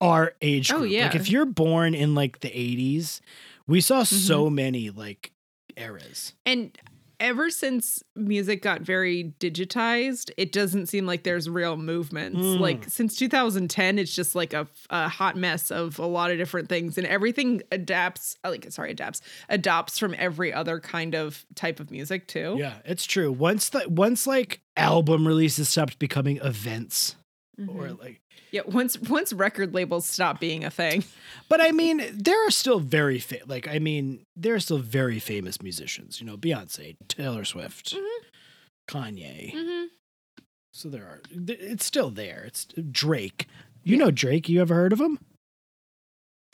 [0.01, 0.90] Our age Oh, group.
[0.90, 1.07] yeah.
[1.07, 3.21] Like if you're born in like the 80s,
[3.67, 4.17] we saw Mm-hmm.
[4.17, 5.33] so many like
[5.77, 6.35] eras.
[6.45, 6.77] And
[7.21, 12.38] ever since music got very digitized, it doesn't seem like there's real movements.
[12.38, 12.61] Mm.
[12.61, 16.69] Like since 2010, it's just like a, a hot mess of a lot of different
[16.69, 18.37] things, and everything adapts.
[18.45, 22.57] uh, Like sorry, adapts adopts from every other kind of type of music too.
[22.59, 23.33] Yeah, it's true.
[23.33, 27.17] Once the once like album releases stopped becoming events
[27.59, 27.75] Mhm.
[27.75, 28.62] or like yeah.
[28.67, 31.05] Once once record labels stop being a thing.
[31.49, 35.19] but I mean, there are still very fa- like I mean, there are still very
[35.21, 38.09] famous musicians, you know, Beyonce, Taylor Swift, Mhm.
[38.88, 39.55] Kanye.
[39.55, 39.85] Mm-hmm.
[40.73, 41.21] So there are.
[41.31, 42.43] It's still there.
[42.47, 43.47] It's Drake.
[43.85, 44.49] You know Drake.
[44.49, 45.19] You ever heard of him?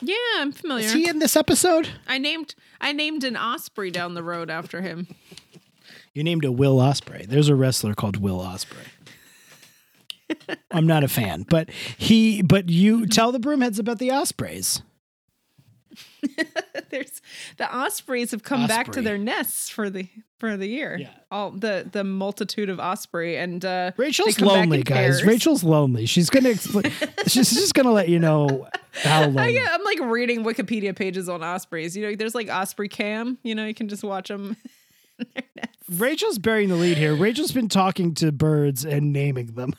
[0.03, 0.85] Yeah, I'm familiar.
[0.85, 1.87] Is he in this episode?
[2.07, 5.07] I named I named an osprey down the road after him.
[6.13, 7.25] You named a Will Osprey.
[7.25, 8.87] There's a wrestler called Will Ospreay.
[10.71, 12.41] I'm not a fan, but he.
[12.41, 14.81] But you tell the broomheads about the Ospreys.
[16.89, 17.21] There's
[17.57, 20.97] the ospreys have come back to their nests for the for the year.
[20.99, 21.09] Yeah.
[21.29, 24.97] All the the multitude of osprey and uh Rachel's lonely, guys.
[24.97, 25.23] pairs.
[25.23, 26.05] Rachel's lonely.
[26.05, 26.91] She's gonna explain.
[27.27, 29.59] she's just gonna let you know how lonely.
[29.59, 31.95] I, am like reading Wikipedia pages on ospreys.
[31.95, 33.37] You know, there's like osprey cam.
[33.43, 34.55] You know, you can just watch them.
[35.19, 35.99] in their nests.
[35.99, 37.15] Rachel's bearing the lead here.
[37.15, 39.73] Rachel's been talking to birds and naming them.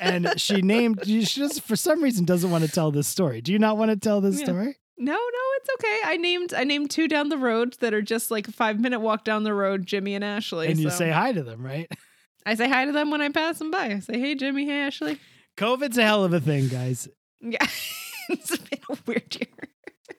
[0.00, 3.40] And she named she just for some reason doesn't want to tell this story.
[3.40, 4.44] Do you not want to tell this Yeah.
[4.46, 4.76] story?
[5.00, 5.98] No, no, it's okay.
[6.04, 8.98] I named I named two down the road that are just like a five minute
[9.00, 10.68] walk down the road, Jimmy and Ashley.
[10.68, 11.88] And you so say hi to them, right?
[12.46, 13.86] I say hi to them when I pass them by.
[13.86, 15.18] I say, hey Jimmy, hey Ashley.
[15.56, 17.08] COVID's a hell of a thing, guys.
[17.40, 17.64] Yeah.
[18.28, 19.48] it's been a weird year.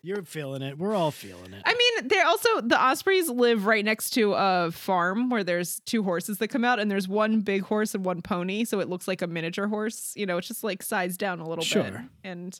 [0.01, 0.77] You're feeling it.
[0.77, 1.61] We're all feeling it.
[1.65, 6.03] I mean, they're also the Ospreys live right next to a farm where there's two
[6.03, 9.07] horses that come out, and there's one big horse and one pony, so it looks
[9.07, 10.13] like a miniature horse.
[10.15, 12.05] You know, it's just like sized down a little bit, Sure.
[12.23, 12.59] and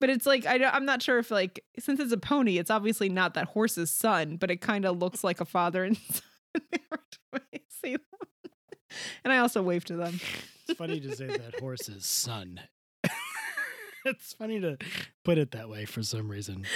[0.00, 2.70] but it's like I don't, I'm not sure if like since it's a pony, it's
[2.70, 6.22] obviously not that horse's son, but it kind of looks like a father and son.
[7.32, 7.38] I
[7.84, 8.00] see them.
[9.24, 10.20] And I also wave to them.
[10.68, 12.60] It's funny to say that horse's son.
[14.06, 14.76] it's funny to
[15.24, 16.66] put it that way for some reason.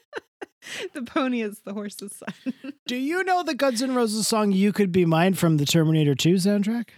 [0.94, 2.72] the pony is the horse's son.
[2.86, 6.14] Do you know the Guns N' Roses song "You Could Be Mine" from the Terminator
[6.14, 6.88] 2 soundtrack?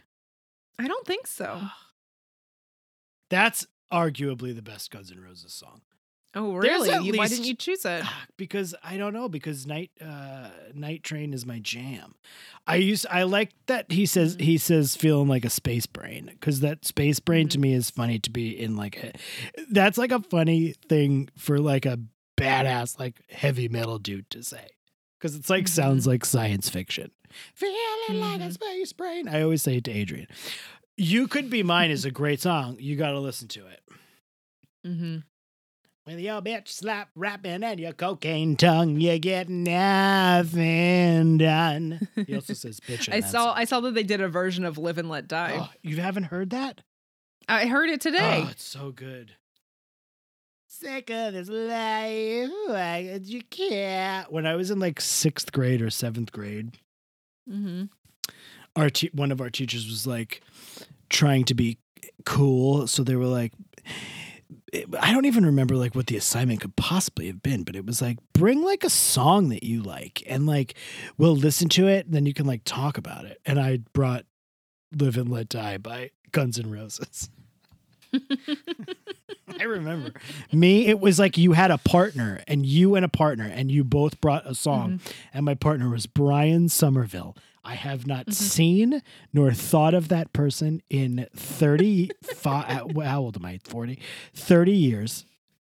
[0.78, 1.62] I don't think so.
[3.30, 5.80] That's arguably the best Guns N' Roses song.
[6.38, 6.90] Oh, really?
[6.90, 8.04] at Why least- didn't you choose it?
[8.36, 12.14] because I don't know because night uh night train is my jam.
[12.66, 14.40] I use I like that he says Mhm.
[14.42, 17.62] he says feeling like a space brain because that space brain to Mhm.
[17.62, 19.12] me is funny to be in like a
[19.70, 21.98] that's like a funny thing for like a
[22.36, 24.68] badass like heavy metal dude to say
[25.18, 27.10] because it's like sounds like science fiction.
[27.54, 28.52] Feeling like a Mhm.
[28.52, 29.26] space brain.
[29.26, 30.26] I always say it to Adrian.
[30.98, 32.76] You could be mine is a great song.
[32.78, 33.80] You got to listen to it.
[34.86, 35.16] Mm-hmm.
[36.06, 42.06] With your bitch slap rapping and your cocaine tongue, you get nothing done.
[42.14, 43.12] He also says bitch.
[43.12, 43.54] I saw song.
[43.56, 45.56] I saw that they did a version of Live and Let Die.
[45.58, 46.82] Oh, you haven't heard that?
[47.48, 48.44] I heard it today.
[48.46, 49.32] Oh, it's so good.
[50.68, 54.26] Sick of this life, why you care?
[54.28, 56.78] When I was in like sixth grade or seventh grade,
[57.50, 57.86] mm-hmm.
[58.76, 60.40] our te- one of our teachers was like
[61.08, 61.78] trying to be
[62.24, 63.52] cool, so they were like.
[64.72, 67.86] It- I don't even remember like what the assignment could possibly have been, but it
[67.86, 70.74] was like bring like a song that you like and like
[71.18, 73.40] we'll listen to it, and then you can like talk about it.
[73.46, 74.24] And I brought
[74.98, 77.30] "Live and Let Die" by Guns N' Roses.
[79.58, 80.12] I remember
[80.52, 80.86] me.
[80.86, 84.20] It was like you had a partner, and you and a partner, and you both
[84.20, 84.98] brought a song.
[84.98, 85.10] Mm-hmm.
[85.34, 87.36] And my partner was Brian Somerville.
[87.66, 89.02] I have not seen
[89.32, 93.58] nor thought of that person in 30, fi- how old am I?
[93.64, 93.98] 40?
[94.34, 95.26] 30 years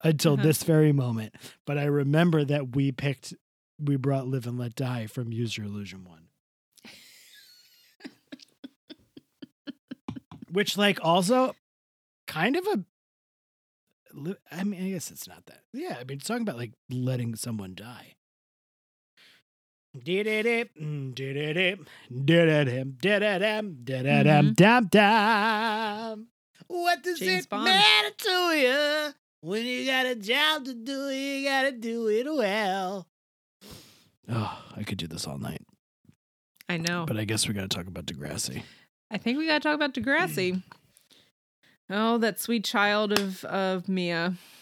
[0.03, 0.43] until Uh-huh.
[0.43, 1.33] this very moment.
[1.65, 3.33] But I remember that we picked,
[3.79, 6.27] we brought Live and Let Die from Use Your Illusion 1.
[10.51, 11.55] Which, like, also
[12.27, 12.83] kind of a
[14.51, 15.61] I mean, I guess it's not that.
[15.73, 18.15] Yeah, I mean, it's talking about like letting someone die.
[19.95, 21.15] Mm,
[24.89, 26.27] dum.
[26.67, 27.63] What does James it Bond.
[27.65, 31.09] matter to you when you got a job to do?
[31.09, 33.07] You gotta do it well.
[34.29, 35.61] Oh, I could do this all night,
[36.67, 37.05] I know.
[37.07, 38.63] but I guess we gotta talk about Degrassi.
[39.09, 40.61] I think we gotta talk about Degrassi.
[41.89, 44.56] Oh, that sweet child of of Mia, Sh-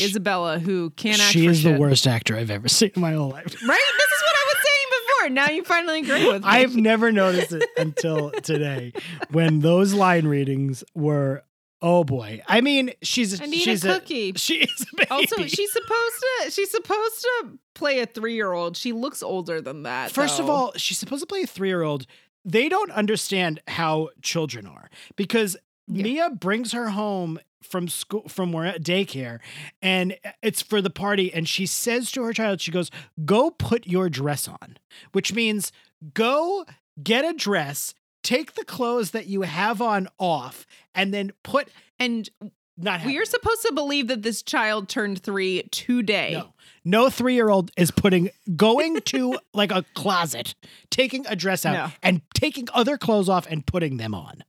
[0.00, 1.32] Isabella, who can't act.
[1.32, 3.44] she is the worst actor I've ever seen in my whole life.
[3.44, 3.52] Right?
[3.98, 5.30] This is what I was saying before.
[5.30, 6.48] Now you finally agree with me.
[6.48, 8.92] I've never noticed it until today
[9.30, 11.42] when those line readings were
[11.82, 12.42] oh boy.
[12.48, 14.32] I mean, she's I need she's a cookie.
[14.36, 15.10] she is a baby.
[15.10, 16.50] also, she's supposed to.
[16.50, 18.76] She's supposed to play a three-year-old.
[18.76, 20.10] She looks older than that.
[20.10, 22.06] First of all, she's supposed to play a 3-year-old.
[22.44, 25.56] They don't understand how children are because
[25.88, 26.02] Yeah.
[26.04, 29.38] Mia brings her home from school from where daycare
[29.82, 32.90] and it's for the party and she says to her child she goes
[33.24, 34.76] go put your dress on
[35.12, 35.72] which means
[36.14, 36.64] go
[37.02, 42.28] get a dress take the clothes that you have on off and then put and
[42.76, 46.32] Not We are supposed to believe that this child turned three today.
[46.34, 46.52] No.
[46.84, 50.54] No three year old is putting going to like a closet,
[50.90, 51.92] taking a dress out, No.
[52.02, 54.44] and taking other clothes off and putting them on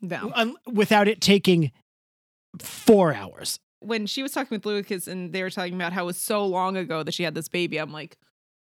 [0.00, 0.32] No.
[0.66, 1.70] without it taking
[2.60, 3.58] four hours.
[3.80, 6.46] When she was talking with Lucas and they were talking about how it was so
[6.46, 8.16] long ago that she had this baby, I'm like,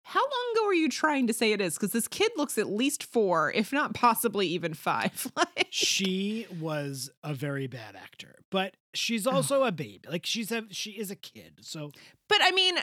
[0.04, 1.76] how long ago are you trying to say it is?
[1.76, 5.28] Because this kid looks at least four, if not possibly even five.
[5.36, 10.02] Like- She was a very bad actor, but she's also a baby.
[10.10, 11.60] Like she's a she is a kid.
[11.62, 11.92] So
[12.30, 12.76] But I mean,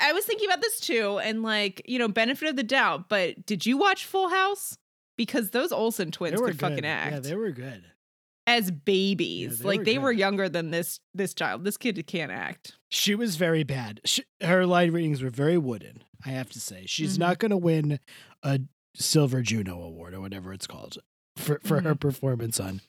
[0.00, 3.08] I- was thinking about this too, and like, you know, benefit of the doubt.
[3.08, 4.76] But did you watch Full House?
[5.16, 7.84] Because those Olsen twins were could fucking act Yeah, they were good.
[8.48, 9.58] As babies.
[9.60, 10.02] they like were they good.
[10.02, 11.64] were younger than this this child.
[11.64, 12.76] This kid can't act.
[12.88, 14.00] She was very bad.
[14.04, 16.02] She, her line readings were very wooden.
[16.24, 17.20] I have to say, she's Mhm.
[17.20, 18.00] not going to win
[18.42, 18.60] a
[18.96, 20.98] silver Juno award or whatever it's called
[21.36, 22.80] for for her performance on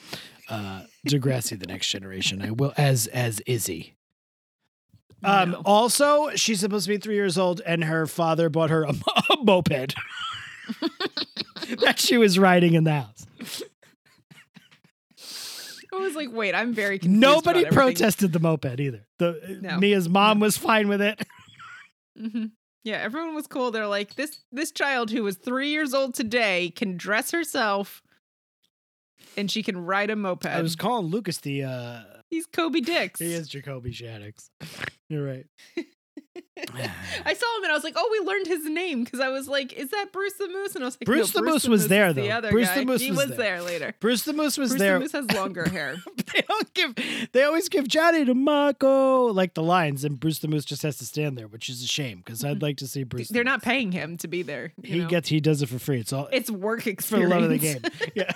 [0.49, 2.41] uh, Degrassi: The Next Generation.
[2.41, 3.95] I will as as Izzy.
[5.23, 5.61] Um, No.
[5.65, 8.91] Also, she's supposed to be three years old, and her father bought her a,
[9.31, 9.69] a moped
[11.81, 13.25] that she was riding in the house.
[15.99, 17.21] I was like, wait, I'm very confused.
[17.21, 19.05] Nobody protested the moped either.
[19.19, 19.77] The No.
[19.79, 21.21] Mia's mom was fine with it.
[22.19, 22.45] hmm
[22.83, 23.71] Yeah, everyone was cool.
[23.71, 28.01] They're like, this this child who was three years old today can dress herself,
[29.37, 30.45] and she can ride a moped.
[30.45, 33.19] I was calling Lucas the uh He's Kobe Dix.
[33.19, 34.49] he is Jacoby Shaddix.
[35.09, 35.45] You're right.
[36.35, 39.47] I saw him and I was like, oh, we learned his name because I was
[39.47, 40.75] like, is that Bruce the Moose?
[40.75, 42.29] And I was like, Bruce no, the Moose was there, The though.
[42.29, 42.79] other Bruce guy.
[42.79, 43.37] the Moose he was was there.
[43.37, 43.95] there later.
[43.99, 44.99] Bruce the Moose was Bruce there.
[44.99, 45.97] Bruce the Moose has longer hair.
[46.33, 50.65] they don't give they always give Johnny DiMarco like the lines and Bruce the Moose
[50.65, 52.63] just has to stand there, which is a shame because I'd mm-hmm.
[52.63, 53.29] like to see Bruce.
[53.29, 53.65] They're not Moose.
[53.65, 54.73] paying him to be there.
[54.81, 55.07] you he know?
[55.07, 55.99] gets he does it for free.
[55.99, 57.31] It's all it's work for the experience.
[57.31, 57.81] love of the game.
[58.15, 58.31] Yeah.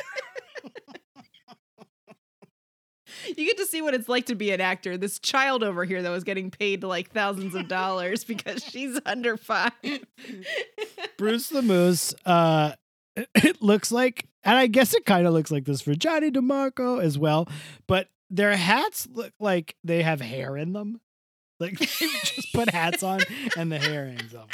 [3.27, 4.97] You get to see what it's like to be an actor.
[4.97, 9.38] This child over here that was getting paid like thousands of dollars because she's under
[9.38, 9.71] five.
[11.17, 12.73] Bruce the Moose, uh
[13.15, 17.01] it looks like and I guess it kind of looks like this for Johnny DiMarco
[17.01, 17.47] as well,
[17.88, 20.99] but their hats look like they have hair in them.
[21.59, 23.19] Like they just put hats on
[23.57, 24.49] and the hair hangs off.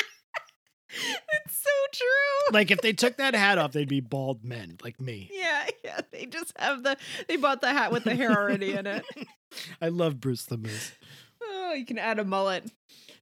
[1.45, 2.53] it's so true.
[2.53, 5.29] Like if they took that hat off, they'd be bald men like me.
[5.31, 6.01] Yeah, yeah.
[6.11, 6.97] They just have the
[7.27, 9.05] they bought the hat with the hair already in it.
[9.81, 10.93] I love Bruce the Moose.
[11.41, 12.71] Oh, you can add a mullet.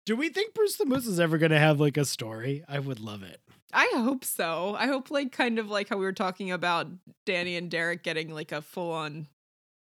[0.05, 2.63] Do we think Bruce the Moose is ever going to have like a story?
[2.67, 3.41] I would love it.
[3.73, 4.75] I hope so.
[4.77, 6.87] I hope like kind of like how we were talking about
[7.25, 9.27] Danny and Derek getting like a full on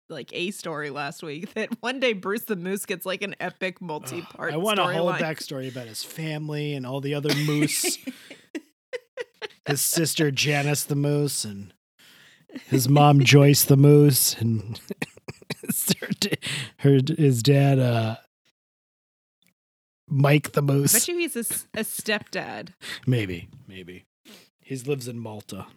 [0.10, 1.50] like a story last week.
[1.56, 4.54] That one day Bruce the Moose gets like an epic multi part.
[4.54, 5.20] I want a whole storyline.
[5.20, 7.98] backstory about his family and all the other moose.
[9.68, 11.74] his sister Janice the Moose and
[12.68, 14.80] his mom Joyce the Moose and
[15.62, 15.94] his,
[16.80, 18.18] her, his dad uh
[20.08, 20.94] Mike the Moose.
[20.94, 21.44] I bet you he's a
[21.84, 22.70] stepdad.
[23.08, 24.06] Maybe, maybe.
[24.62, 25.68] He lives in Malta.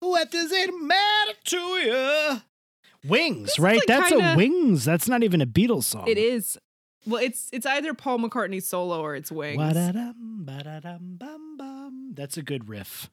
[0.00, 2.40] What does it matter to you?
[3.08, 3.76] Wings, This right?
[3.78, 4.84] like That's a kinda- Wings.
[4.84, 6.06] That's not even a Beatles song.
[6.06, 6.58] It is.
[7.06, 9.56] Well, it's it's either Paul McCartney solo or it's Wings.
[9.56, 12.10] Wa-da-dum, ba-da-dum, bum, bum.
[12.14, 13.08] That's a good riff.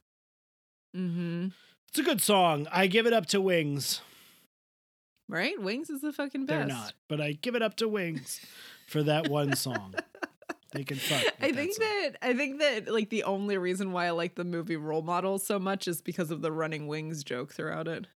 [0.96, 1.48] Mm-hmm.
[1.89, 2.67] It's a good song.
[2.72, 4.02] I give it up to Wings.
[5.30, 5.62] Right?
[5.62, 6.67] Wings is the fucking best.
[6.67, 8.41] They're not, but I give it up to Wings
[8.88, 9.96] for that one song.
[10.71, 11.23] They can fuck.
[11.41, 14.75] I think that I think that like the only reason why I like the movie
[14.75, 18.08] Role Models so much is because of the running wings joke throughout it.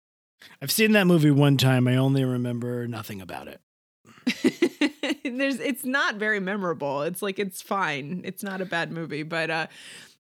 [0.62, 1.88] I've seen that movie one time.
[1.88, 3.62] I only remember nothing about it.
[5.24, 7.04] There's it's not very memorable.
[7.04, 8.22] It's like it's fine.
[8.26, 9.68] It's not a bad movie, but uh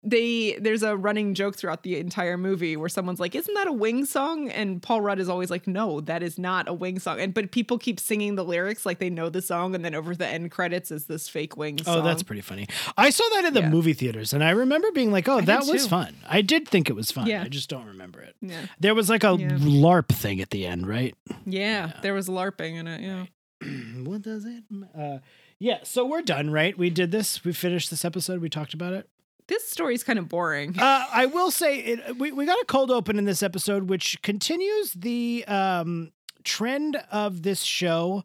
[0.03, 3.71] they there's a running joke throughout the entire movie where someone's like, "Isn't that a
[3.71, 7.19] Wing song?" And Paul Rudd is always like, "No, that is not a Wing song."
[7.21, 10.13] And but people keep singing the lyrics like they know the song, and then over
[10.15, 12.03] the end credits is this fake Wing Oh, song.
[12.03, 12.67] that's pretty funny.
[12.97, 13.69] I saw that in the Yeah.
[13.69, 16.89] movie theaters, and I remember being like, "Oh, I that was fun." I did think
[16.89, 17.27] it was fun.
[17.27, 17.43] Yeah.
[17.43, 18.35] I just don't remember it.
[18.41, 18.65] yeah.
[18.79, 19.57] There was like a Yeah.
[19.59, 21.15] LARP thing at the end, right?
[21.45, 21.91] yeah, Yeah.
[22.01, 23.01] There was LARPing in it.
[23.01, 23.25] Yeah.
[24.03, 24.63] what does it?
[24.97, 25.19] Uh,
[25.59, 25.77] yeah.
[25.83, 26.77] So we're done, right?
[26.77, 27.43] We did this.
[27.45, 28.41] We finished this episode.
[28.41, 29.07] We talked about it.
[29.47, 30.75] This story's kind of boring.
[30.79, 34.21] Uh, I will say it, we we got a cold open in this episode, which
[34.21, 36.11] continues the um,
[36.43, 38.23] trend of this show,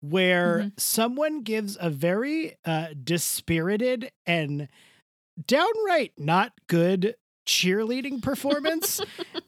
[0.00, 0.68] where Mm-hmm.
[0.76, 4.68] someone gives a very uh, dispirited and
[5.46, 7.14] downright not good
[7.46, 9.00] cheerleading performance,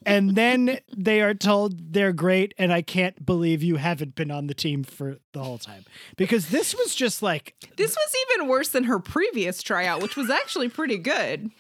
[0.07, 4.47] and then they are told they're great, and I can't believe you haven't been on
[4.47, 5.85] the team for the whole time
[6.17, 10.31] because this was just like This was even worse than her previous tryout, which was
[10.31, 11.51] actually pretty good.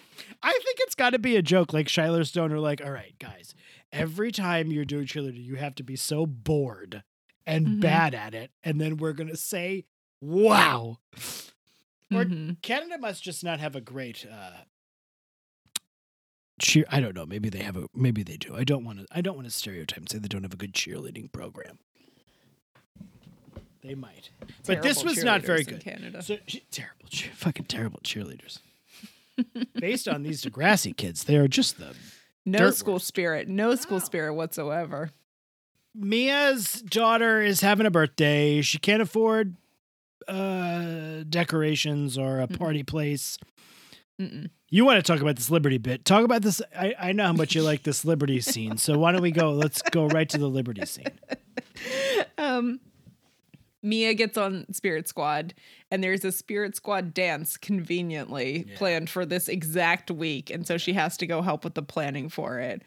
[0.42, 1.72] I think it's got to be a joke.
[1.72, 3.54] Like Schuyler Stohn are like, all right, guys,
[3.92, 7.02] every time you're doing cheerleader, you have to be so bored
[7.46, 7.80] and Mhm.
[7.80, 9.86] bad at it, and then we're gonna say,
[10.20, 10.98] "Wow."
[12.12, 12.60] Or- Mhm.
[12.62, 14.62] Canada must just not have a great uh
[16.58, 16.84] cheer.
[16.90, 17.26] I don't know.
[17.26, 17.88] Maybe they have a.
[17.94, 18.54] Maybe they do.
[18.56, 19.06] I don't want to.
[19.10, 21.78] I don't want to stereotype and say they don't have a good cheerleading program.
[23.82, 24.30] They might,
[24.66, 25.80] but this was not very good.
[25.80, 26.20] Canada.
[26.22, 26.36] So
[26.70, 28.58] terrible, cheer, fucking terrible cheerleaders.
[29.74, 31.94] Based on these Degrassi kids, they are just the
[32.44, 33.04] No school works.
[33.04, 33.48] spirit.
[33.48, 35.12] No school spirit whatsoever.
[35.94, 38.60] Mia's daughter is having a birthday.
[38.62, 39.54] She can't afford
[40.26, 43.38] uh decorations or a party place.
[44.20, 44.50] Mm-mm.
[44.70, 46.04] You want to talk about this Liberty bit?
[46.04, 46.60] Talk about this.
[46.76, 48.76] I, I know how much you like this Liberty scene.
[48.76, 49.52] So why don't we go?
[49.52, 51.06] Let's go right to the Liberty scene.
[52.38, 52.80] um
[53.80, 55.54] Mia gets on Spirit Squad,
[55.92, 58.76] and there's a Spirit Squad dance conveniently Yeah.
[58.76, 60.50] planned for this exact week.
[60.50, 62.82] And so she has to go help with the planning for it.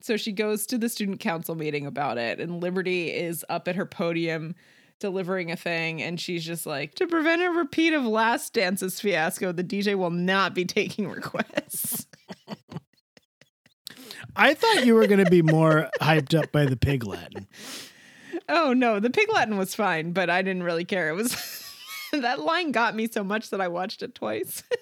[0.00, 3.76] So she goes to the student council meeting about it, and Liberty is up at
[3.76, 4.56] her podium
[5.02, 6.00] delivering a thing.
[6.00, 10.10] And she's just like, to prevent a repeat of last dance's fiasco, the DJ will
[10.10, 12.06] not be taking requests.
[14.36, 17.46] I thought you were going to be more hyped up by the pig Latin.
[18.48, 21.10] Oh no, the pig Latin was fine, but I didn't really care.
[21.10, 21.36] It was
[22.12, 24.62] that line got me so much that I watched it twice.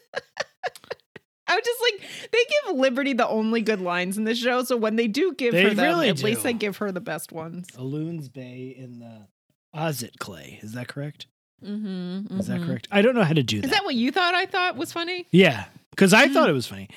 [1.48, 4.76] I was just like, they give Liberty the only good lines in the show, so
[4.76, 7.32] when they do give They her them, really at least they give her the best
[7.32, 7.66] ones.
[7.76, 9.26] Aloons Bay in the
[9.74, 10.58] Ozit clay.
[10.62, 11.26] Is that correct?
[11.64, 12.88] Mm-hmm, Is that correct?
[12.90, 13.66] I don't know how to do that.
[13.66, 15.26] Is that what you thought I thought was funny?
[15.30, 16.32] yeah, because I Hmm.
[16.32, 16.88] thought it was funny.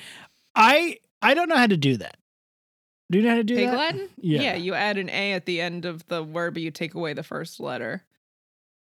[0.54, 2.16] I I don't know how to do that.
[3.10, 3.76] Do you know how to do Pig that?
[3.76, 4.08] Latin?
[4.16, 4.54] Yeah.
[4.56, 7.22] you add an A at the end of the word, but you take away the
[7.22, 8.02] first letter.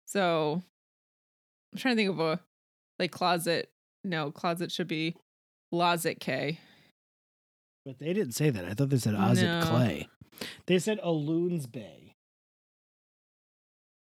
[0.05, 0.63] So
[1.71, 2.39] I'm trying to think of a
[2.97, 3.69] like closet.
[4.03, 5.15] No, closet should be
[5.73, 6.59] Lozit K.
[7.85, 8.65] But they didn't say that.
[8.65, 9.65] I thought they said Ozit No.
[9.67, 10.07] clay.
[10.65, 11.98] They said Aloons Bay.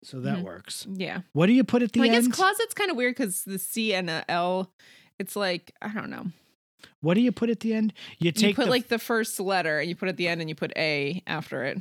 [0.07, 0.43] So that Mhm.
[0.45, 0.87] works.
[0.89, 1.23] Yeah.
[1.33, 2.27] What do you put at the I end?
[2.29, 4.71] guess closet's kind of weird because the C and the L,
[5.19, 6.27] it's like, I don't know.
[7.01, 7.93] what do you put at the end?
[8.19, 10.41] You You take put the, like the first letter and you put at the end
[10.41, 11.79] and you put A after it.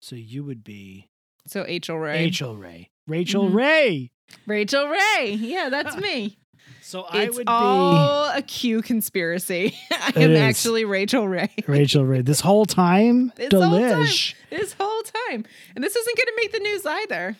[0.00, 1.08] so you would be
[1.46, 2.24] So Rachel Ray.
[2.24, 2.90] Rachel Ray.
[3.08, 3.54] Rachel Mhm.
[3.54, 4.10] Ray.
[4.46, 5.32] Rachel Ray.
[5.40, 6.36] Yeah, that's me.
[6.86, 9.74] So I it's would all a Q conspiracy.
[9.90, 10.40] I It am is.
[10.40, 11.50] actually Rachel Ray.
[11.66, 12.20] Rachel Ray.
[12.20, 13.80] This whole time, This whole time.
[13.80, 14.34] delish.
[14.50, 15.44] this whole time.
[15.74, 17.36] And this isn't going to make the news either.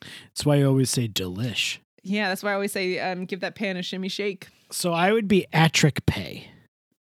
[0.00, 1.78] That's why I always say delish.
[2.02, 4.48] Yeah, that's why I always say um, give that pan a shimmy shake.
[4.70, 6.48] So I would be Atric Pay.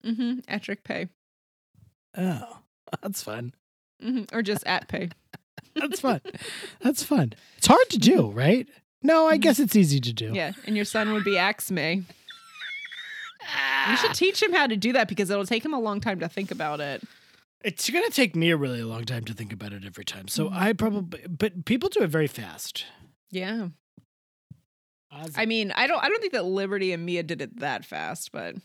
[0.06, 0.40] Mm-hmm.
[0.54, 1.08] Etric pay.
[2.18, 2.60] Oh,
[3.02, 3.54] that's fun.
[4.02, 5.10] hmm Or just at pay.
[5.76, 6.22] That's fun.
[6.82, 7.34] that's fun.
[7.58, 8.68] It's hard to do, right?
[9.04, 9.42] No, I Mhm.
[9.42, 10.32] guess it's easy to do.
[10.34, 10.54] Yeah.
[10.66, 12.04] And your son would be Axme.
[13.90, 16.20] You should teach him how to do that because it'll take him a long time
[16.22, 17.04] to think about it.
[17.64, 20.28] It's going to take me a really long time to think about it every time.
[20.28, 20.54] So Mhm.
[20.56, 22.86] I probably, but people do it very fast.
[23.32, 23.70] Yeah.
[25.12, 27.86] Oz- I mean, I don't I don't think that Liberty and Mia did it that
[27.86, 28.56] fast, but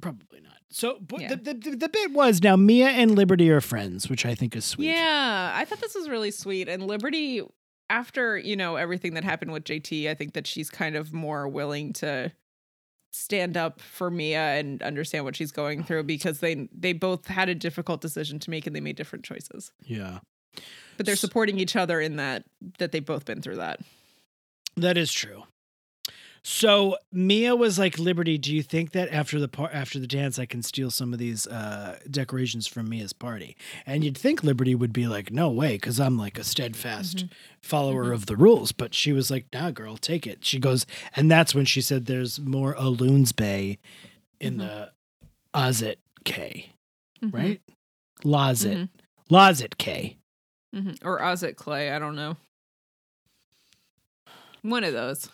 [0.00, 0.58] probably not.
[0.70, 1.34] So but Yeah.
[1.34, 4.64] the, the, the bit was now Mia and Liberty are friends, which I think is
[4.64, 4.86] sweet.
[4.88, 6.68] yeah, I thought this was really sweet.
[6.68, 7.42] And Liberty,
[7.90, 11.48] after you know everything that happened with JT, I think that she's kind of more
[11.48, 12.32] willing to
[13.10, 17.48] stand up for Mia and understand what she's going through because they they both had
[17.48, 19.72] a difficult decision to make and they made different choices.
[19.84, 20.20] Yeah.
[20.96, 22.44] But they're supporting each other in that
[22.78, 23.80] that they've both been through that.
[24.76, 25.44] That is true.
[26.42, 30.38] So Mia was like, "Liberty, do you think that after the par- after the dance,
[30.38, 34.74] I can steal some of these uh, decorations from Mia's party?" And you'd think Liberty
[34.74, 37.26] would be like, "No way," because I'm like a steadfast
[37.60, 38.14] follower Mhm.
[38.14, 38.72] of the rules.
[38.72, 42.06] But she was like, "Nah, girl, take it." She goes, and that's when she said,
[42.06, 43.78] "There's more Aloons Bay
[44.40, 44.58] in Mhm.
[44.58, 44.92] the
[45.54, 46.70] Ozit K,
[47.22, 47.34] Mhm.
[47.34, 47.60] right?
[48.24, 48.88] Lozit, Mhm.
[49.30, 50.16] Lozit K."
[50.74, 50.98] Mhm.
[51.04, 52.36] Or Ozit Clay, I don't know.
[54.62, 55.28] One of those.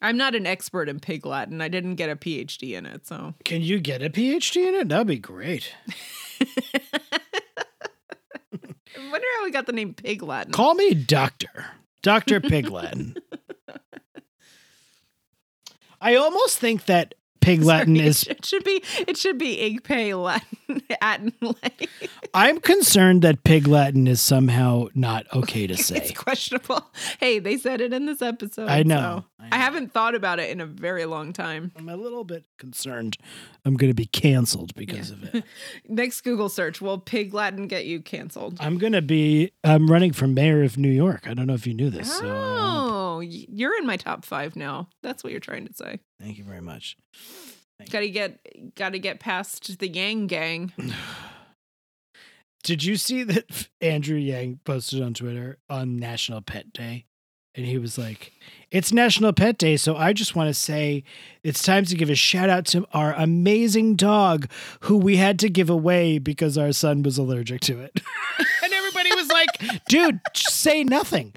[0.00, 1.60] I'm not an expert in pig Latin.
[1.60, 3.34] I didn't get a PhD in it, so.
[3.44, 4.88] Can you get a PhD in it?
[4.88, 5.74] That'd be great.
[8.98, 10.52] I wonder how we got the name pig Latin.
[10.52, 11.66] Call me Doctor.
[12.02, 12.40] Dr.
[12.40, 13.16] Pig Latin.
[16.00, 17.14] I almost think that
[17.48, 18.22] Pig Latin Sorry, is.
[18.24, 18.82] It should be.
[19.06, 20.82] It should be Igpay Latin.
[21.00, 21.32] Atten
[22.34, 25.96] I'm concerned that Pig Latin is somehow not okay to say.
[25.96, 26.90] It's questionable.
[27.18, 28.68] Hey, they said it in this episode.
[28.68, 31.72] I know, so I I, haven't thought about it in a very long time.
[31.76, 33.16] I'm a little bit concerned
[33.64, 35.44] I'm going to be canceled because of it.
[35.88, 38.56] Next Google search, will pig Latin get you canceled?
[38.60, 39.52] I'm going to be.
[39.62, 41.28] I'm running for mayor of New York.
[41.28, 42.18] I don't know if you knew this.
[42.18, 42.87] So, uh, Oh,
[43.18, 44.88] no, you're in my top five now.
[45.02, 46.00] That's what you're trying to say.
[46.20, 46.96] Thank you very much.
[47.90, 50.72] Got to get, got to get past the Yang Gang.
[52.64, 57.06] Did you see that Andrew Yang posted on Twitter on National Pet Day?
[57.54, 58.32] And he was like,
[58.70, 61.02] It's National Pet Day, so I just want to say
[61.42, 64.48] it's time to give a shout out to our amazing dog
[64.80, 68.00] who we had to give away because our son was allergic to it.
[68.62, 71.32] and everybody was like, Dude, say nothing.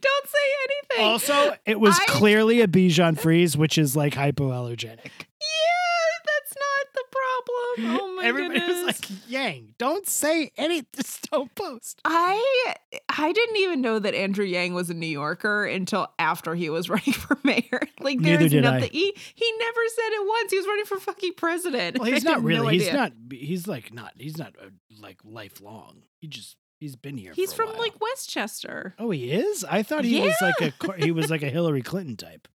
[0.00, 1.04] Don't say anything.
[1.06, 4.98] Also, it was I- clearly a Bichon Frise, which is like hypoallergenic.
[5.40, 8.00] yeah, that's not the problem.
[8.00, 8.84] Oh my Everybody goodness.
[9.00, 12.00] was like, Yang, don't say any, just don't post.
[12.04, 12.74] I
[13.08, 16.88] I didn't even know that Andrew Yang was a New Yorker until after he was
[16.90, 17.80] running for mayor.
[18.00, 18.74] Like Neither there's did I.
[18.80, 20.50] nothing he he never said it once.
[20.50, 21.98] He was running for fucking president.
[21.98, 22.62] Well, he's not really.
[22.62, 22.94] no he's idea.
[23.00, 23.12] not.
[23.32, 24.12] He's like not.
[24.18, 24.66] He's not uh,
[25.00, 26.02] like lifelong.
[26.20, 27.32] He just he's been here.
[27.34, 27.84] He's for a from while.
[27.84, 28.94] like Westchester.
[28.98, 29.62] Oh, he is.
[29.64, 32.48] I thought he was like a he was like a Hillary Clinton type.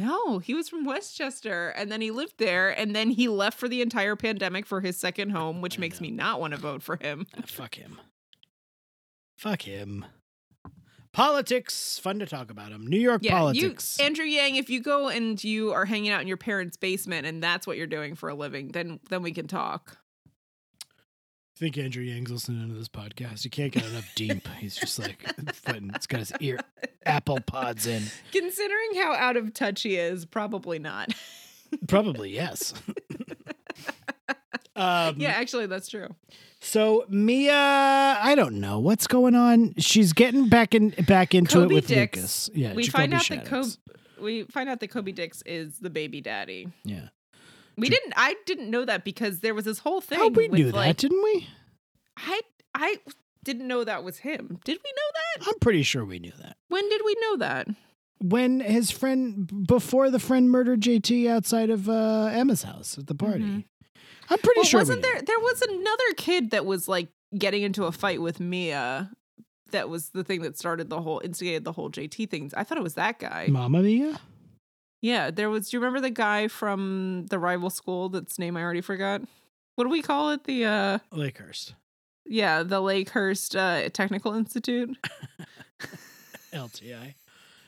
[0.00, 3.68] No, he was from Westchester and then he lived there and then he left for
[3.68, 6.04] the entire pandemic for his second home, which I makes know.
[6.06, 7.26] me not want to vote for him.
[7.36, 8.00] Ah, fuck him.
[9.36, 10.04] Fuck him.
[11.12, 11.98] Politics.
[11.98, 12.86] Fun to talk about him.
[12.86, 13.98] New York Yeah, politics.
[13.98, 17.26] you Andrew Yang, if you go and you are hanging out in your parents' basement
[17.26, 19.98] and that's what you're doing for a living, then then we can talk.
[21.58, 23.42] I think Andrew Yang's listening to this podcast.
[23.42, 24.46] He can't get enough deep.
[24.60, 25.28] He's just like
[25.64, 25.90] putting.
[25.92, 26.60] It's got his ear
[27.04, 28.04] apple pods in.
[28.30, 31.12] Considering how out of touch he is, probably not.
[31.88, 32.72] Probably yes.
[34.76, 36.06] um, yeah, actually, that's true.
[36.60, 39.74] So Mia, I don't know what's going on.
[39.78, 42.16] She's getting back in back into Kobe it with Dix.
[42.16, 42.50] Lucas.
[42.54, 43.68] Yeah, we find out that Kobe,
[44.18, 46.68] we find out that Kobe Dix is the baby daddy.
[46.84, 47.08] Yeah.
[47.78, 48.12] We didn't.
[48.16, 50.18] I didn't know that because there was this whole thing.
[50.20, 51.46] Oh, we knew like, that, didn't we?
[52.16, 52.40] I
[52.74, 52.96] I
[53.44, 54.58] didn't know that was him.
[54.64, 55.48] Did we know that?
[55.48, 56.56] I'm pretty sure we knew that.
[56.68, 57.68] When did we know that?
[58.20, 63.14] When his friend before the friend murdered JT outside of uh, Emma's house at the
[63.14, 63.44] party.
[63.44, 63.64] Mhm.
[64.30, 64.80] I'm pretty Well, sure.
[64.80, 65.22] wasn't there?
[65.22, 69.10] There was another kid that was like getting into a fight with Mia.
[69.70, 72.52] That was the thing that started the whole instigated the whole JT things.
[72.54, 73.46] I thought it was that guy.
[73.50, 74.18] Mama Mia?
[75.00, 75.70] Yeah, there was.
[75.70, 78.08] Do you remember the guy from the rival school?
[78.08, 79.22] That's name I already forgot.
[79.76, 80.44] What do we call it?
[80.44, 81.74] The uh, Lakehurst.
[82.26, 84.96] yeah, the Lakehurst uh, Technical Institute,
[86.52, 87.14] LTI.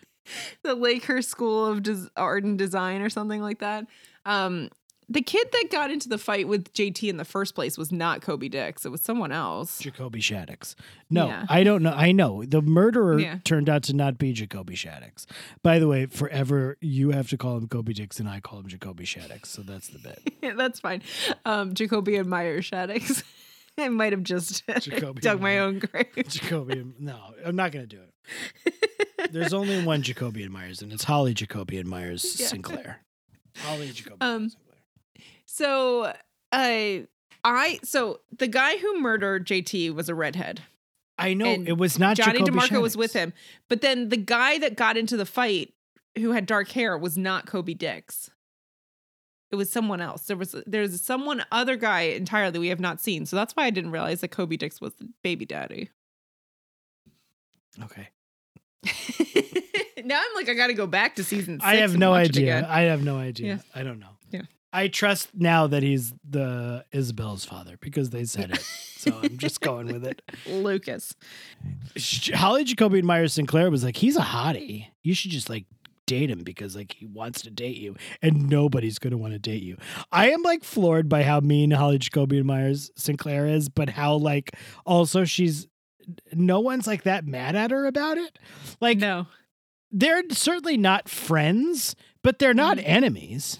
[0.62, 3.86] the Lakehurst School of Des- Art and Design, or something like that.
[4.24, 4.70] Um,
[5.10, 8.22] the kid that got into the fight with JT in the first place was not
[8.22, 8.86] Kobe Dix.
[8.86, 9.80] It was someone else.
[9.80, 10.76] Jacoby Shaddix.
[11.10, 11.46] No, Yeah.
[11.48, 11.92] I don't know.
[11.92, 13.38] I know the murderer Yeah.
[13.44, 15.26] turned out to not be Jacoby Shaddix.
[15.62, 18.68] By the way, forever you have to call him Kobe Dix and I call him
[18.68, 19.46] Jacoby Shaddix.
[19.46, 20.20] So that's the bit.
[20.42, 21.02] Yeah, that's fine.
[21.44, 23.22] Um, Jacoby and Meyer Shaddix.
[23.78, 25.60] I might have just Jacoby dug my Meyer.
[25.62, 26.06] own grave.
[26.28, 26.84] Jacoby.
[26.98, 29.32] No, I'm not going to do it.
[29.32, 32.22] There's only one Jacoby and Myers, and it's Holly Jacoby and Myers.
[32.22, 33.00] Sinclair.
[33.58, 34.69] Holly Jacoby Um, Sinclair.
[35.52, 36.12] So,
[36.52, 36.98] uh,
[37.42, 40.62] I so the guy who murdered JT was a redhead.
[41.18, 43.32] I know and it was not Johnny Jacoby DiMarco was with him,
[43.68, 45.74] but then the guy that got into the fight,
[46.16, 48.30] who had dark hair, was not Kobe Dix.
[49.50, 50.26] It was someone else.
[50.26, 53.26] There was there's someone other guy entirely we have not seen.
[53.26, 55.90] So that's why I didn't realize that Kobe Dix was the baby daddy.
[57.82, 58.08] Okay.
[60.04, 61.58] now I'm like I got to go back to season.
[61.58, 62.64] Six I have no idea.
[62.70, 63.54] I have no idea.
[63.54, 63.58] Yeah.
[63.74, 64.10] I don't know.
[64.72, 68.60] I trust now that he's the Isabel's father because they said it.
[68.60, 70.22] so I'm just going with it.
[70.46, 71.14] Lucas.
[72.34, 74.86] Holly Jacoby and Myers Sinclair was like, he's a hottie.
[75.02, 75.66] You should just like
[76.06, 79.38] date him because like he wants to date you and nobody's going to want to
[79.38, 79.76] date you.
[80.10, 84.14] I am like floored by how mean Holly Jacoby and Myers Sinclair is, but how
[84.14, 84.50] like
[84.84, 85.66] also she's
[86.32, 88.38] no one's like that mad at her about it.
[88.80, 89.26] Like No.
[89.92, 92.82] they're certainly not friends, but they're not Mhm.
[92.86, 93.58] enemies.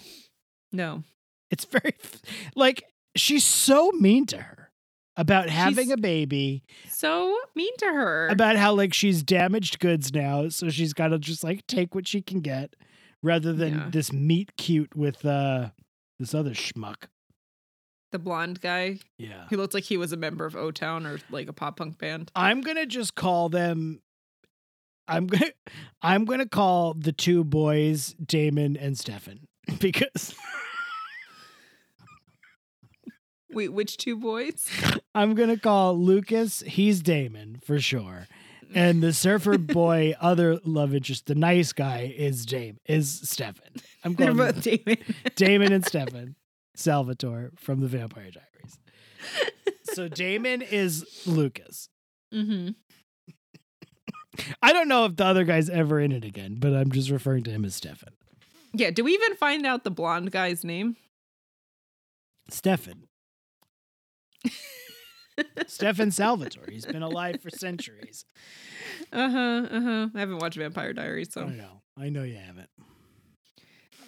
[0.71, 1.03] No.
[1.49, 1.93] It's very
[2.55, 2.83] like
[3.15, 4.71] she's so mean to her
[5.17, 8.27] about having She's- a baby, So mean to her.
[8.29, 12.07] about how like she's damaged goods now, so she's got to just like take what
[12.07, 12.75] she can get
[13.21, 13.89] rather than Yeah.
[13.91, 15.71] this meet cute with uh
[16.19, 17.07] this other schmuck.
[18.11, 19.47] the blonde guy Yeah.
[19.49, 21.97] He looked like he was a member of O Town or like a pop punk
[21.97, 22.31] band.
[22.35, 24.01] I'm going to just call them
[25.07, 25.53] I'm going to
[26.01, 29.47] I'm going to call the two boys Damon and Stefan
[29.79, 30.33] because
[33.53, 34.67] Wait, which two boys?
[35.15, 36.61] I'm gonna call Lucas.
[36.65, 38.27] He's Damon for sure,
[38.73, 43.73] and the surfer boy, other love interest, the nice guy is Dame is Stefan.
[44.03, 44.97] I'm They're both Damon.
[45.35, 46.35] Damon and Stefan
[46.75, 48.79] Salvatore from the Vampire Diaries.
[49.93, 51.89] So Damon is Lucas.
[52.33, 52.69] mm-hmm.
[54.63, 57.43] I don't know if the other guy's ever in it again, but I'm just referring
[57.43, 58.13] to him as Stefan.
[58.73, 58.91] Yeah.
[58.91, 60.95] Do we even find out the blonde guy's name?
[62.49, 63.07] Stefan.
[65.67, 66.65] Stefan Salvatore.
[66.69, 68.25] He's been alive for centuries.
[69.11, 69.67] Uh huh.
[69.71, 70.07] Uh huh.
[70.13, 71.81] I haven't watched Vampire Diaries, so I know.
[71.97, 72.69] I know you haven't.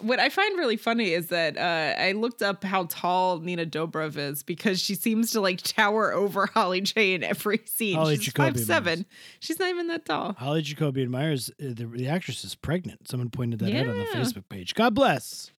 [0.01, 4.17] what I find really funny is that uh, I looked up how tall Nina Dobrev
[4.17, 7.95] is because she seems to like tower over Holly J in every scene.
[7.95, 9.05] Holly She's Jacoby five seven.
[9.39, 10.33] She's not even that tall.
[10.33, 13.07] Holly Jacobian Myers, uh, the, the actress, is pregnant.
[13.07, 14.75] Someone pointed that out on the Facebook page.
[14.75, 15.51] God bless.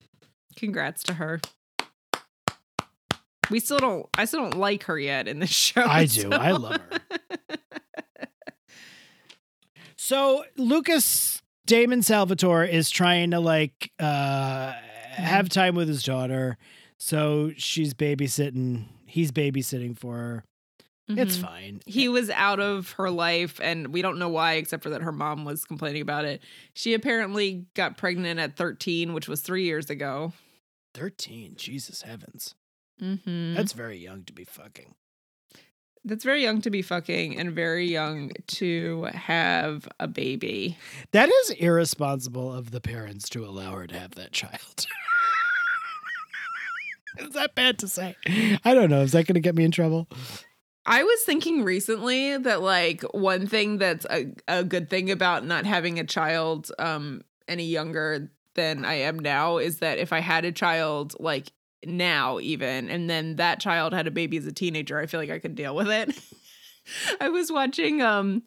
[0.56, 1.40] Congrats to her.
[3.50, 4.06] We still don't.
[4.16, 5.82] I still don't like her yet in this show.
[5.84, 6.30] I do.
[6.32, 6.98] I love her.
[9.96, 14.72] So Lucas Damon Salvatore is trying to like uh
[15.12, 16.58] have time with his daughter.
[16.98, 18.84] So she's babysitting.
[19.06, 20.44] He's babysitting for her.
[21.08, 21.42] It's Mhm.
[21.42, 21.80] fine.
[21.86, 25.12] He was out of her life, and we don't know why, except for that her
[25.12, 26.42] mom was complaining about it.
[26.74, 30.32] She apparently got pregnant at 13, which was three years ago.
[30.94, 31.54] 13.
[31.56, 32.54] Jesus heavens.
[33.00, 33.54] Mm-hmm.
[33.54, 34.94] That's very young to be fucking.
[36.04, 40.78] That's very young to be fucking and very young to have a baby.
[41.10, 44.60] That is irresponsible of the parents to allow her to have that child.
[47.18, 48.14] is that bad to say?
[48.64, 49.02] I don't know.
[49.02, 50.08] Is that going to get me in trouble?
[50.86, 55.66] I was thinking recently that like one thing that's a, a good thing about not
[55.66, 60.44] having a child um any younger than I am now is that if I had
[60.44, 61.48] a child like
[61.86, 65.30] now even and then that child had a baby as a teenager, I feel like
[65.30, 66.18] I could deal with it.
[67.20, 68.42] I was watching um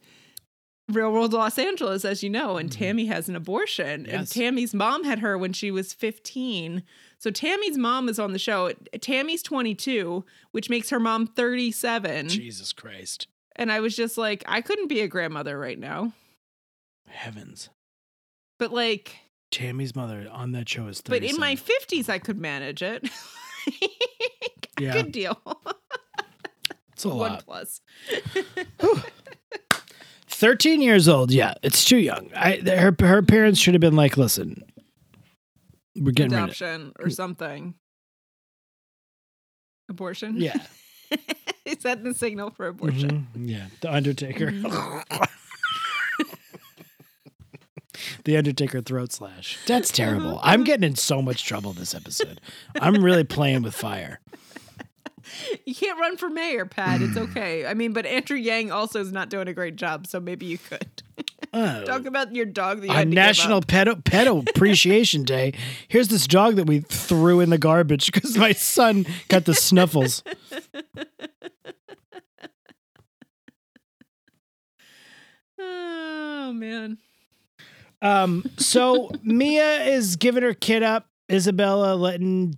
[0.92, 2.74] Real World Los Angeles, as you know, and Mhm.
[2.78, 4.08] Tammy has an abortion.
[4.08, 6.82] And Tammy's mom had her when she was 15.
[7.20, 8.72] So Tammy's mom is on the show.
[9.00, 12.30] Tammy's 22, which makes her mom 37.
[12.30, 13.28] Jesus Christ.
[13.56, 16.14] And I was just like, I couldn't be a grandmother right now.
[17.08, 17.70] Heavens.
[18.58, 19.16] But like,
[19.52, 21.10] Tammy's mother on that show is 37.
[21.10, 23.08] but in my 50s, I could manage it.
[24.80, 24.94] Yeah.
[24.94, 25.38] could deal.
[26.94, 27.46] it's a One lot.
[27.46, 27.82] plus.
[30.30, 31.32] 13 years old.
[31.32, 32.30] Yeah, it's too young.
[32.34, 34.64] I her her parents should have been like, "Listen,
[35.98, 37.74] we're getting rid of Adoption or something.
[39.90, 40.38] Abortion?
[40.38, 40.56] Yeah.
[41.66, 43.28] Is that the signal for abortion?
[43.38, 43.50] Mhm.
[43.50, 44.48] Yeah, the Undertaker.
[44.52, 45.24] Mm-hmm.
[48.24, 49.58] the Undertaker throat slash.
[49.68, 50.40] That's terrible.
[50.44, 52.42] I'm getting in so much trouble this episode.
[52.80, 54.20] I'm really playing with fire.
[55.66, 57.02] You can't run for mayor, Pat.
[57.02, 57.66] It's okay.
[57.66, 60.58] I mean, but Andrew Yang also is not doing a great job, so maybe you
[60.58, 61.04] could.
[61.54, 61.84] Oh.
[61.84, 63.62] Talk about your dog that you had on National.
[63.62, 65.54] Pedo Pedo Appreciation Day,
[65.88, 70.24] here's this dog that we threw in the garbage because my son got the snuffles.
[75.62, 76.98] Oh man.
[78.02, 81.08] Um, so Mia is giving her kid up.
[81.32, 82.58] Isabella letting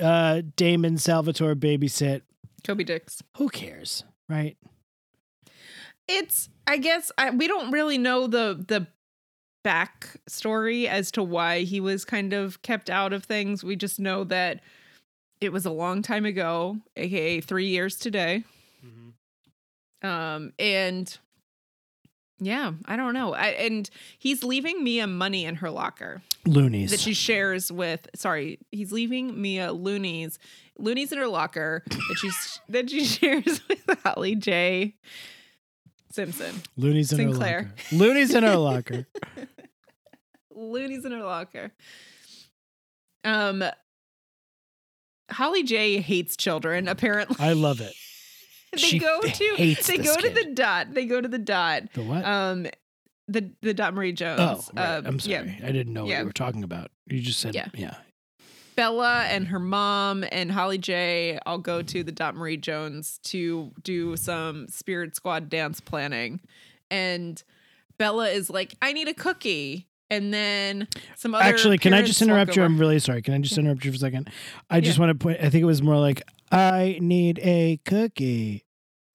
[0.00, 2.22] uh, Damon Salvatore babysit.
[2.62, 3.22] Toby Dix.
[3.36, 4.56] Who cares, right?
[6.08, 8.86] It's I guess I, we don't really know the the
[9.64, 13.62] backstory as to why he was kind of kept out of things.
[13.62, 14.60] We just know that
[15.40, 18.44] it was a long time ago, aka three years today.
[20.02, 21.16] Um, and
[22.44, 23.34] yeah, I don't know.
[23.34, 23.88] I, and
[24.18, 26.90] he's leaving Mia money in her locker Loonies.
[26.90, 28.08] that she shares with.
[28.14, 30.38] Sorry, he's leaving Mia loonies,
[30.78, 34.94] loonies in her locker that she's that she shares with Holly J.
[36.10, 36.62] Simpson.
[36.76, 37.62] Loonies in Sinclair.
[37.62, 37.96] her locker.
[37.96, 39.06] Loonies in her locker.
[40.54, 41.72] Loonies in her locker.
[43.24, 43.64] Um,
[45.30, 46.88] Holly J hates children.
[46.88, 47.94] Apparently, I love it.
[48.76, 50.94] they she go to they go to the dot.
[50.94, 51.92] They go to the dot.
[51.92, 52.24] The what?
[52.24, 52.66] Um,
[53.28, 54.70] the the dot Marie oh, Jones.
[54.74, 54.96] right.
[54.96, 55.56] Um, I'm sorry.
[55.60, 56.14] Yeah, I didn't know Yeah.
[56.16, 56.90] what you were talking about.
[57.06, 57.68] You just said, yeah.
[57.74, 57.94] Yeah.
[58.74, 63.70] Bella and her mom and Holly J all go to the Dot Marie Jones to
[63.82, 66.40] do some Spirit Squad dance planning.
[66.90, 67.42] And
[67.98, 69.88] Bella is like, I need a cookie.
[70.10, 72.62] And then some other Actually, can I just interrupt you?
[72.62, 72.66] over.
[72.66, 73.22] I'm really sorry.
[73.22, 74.30] Can I just interrupt you for a second?
[74.68, 75.06] I just Yeah.
[75.06, 75.38] want to point.
[75.40, 76.22] I think it was more like,
[76.52, 78.66] I need a cookie.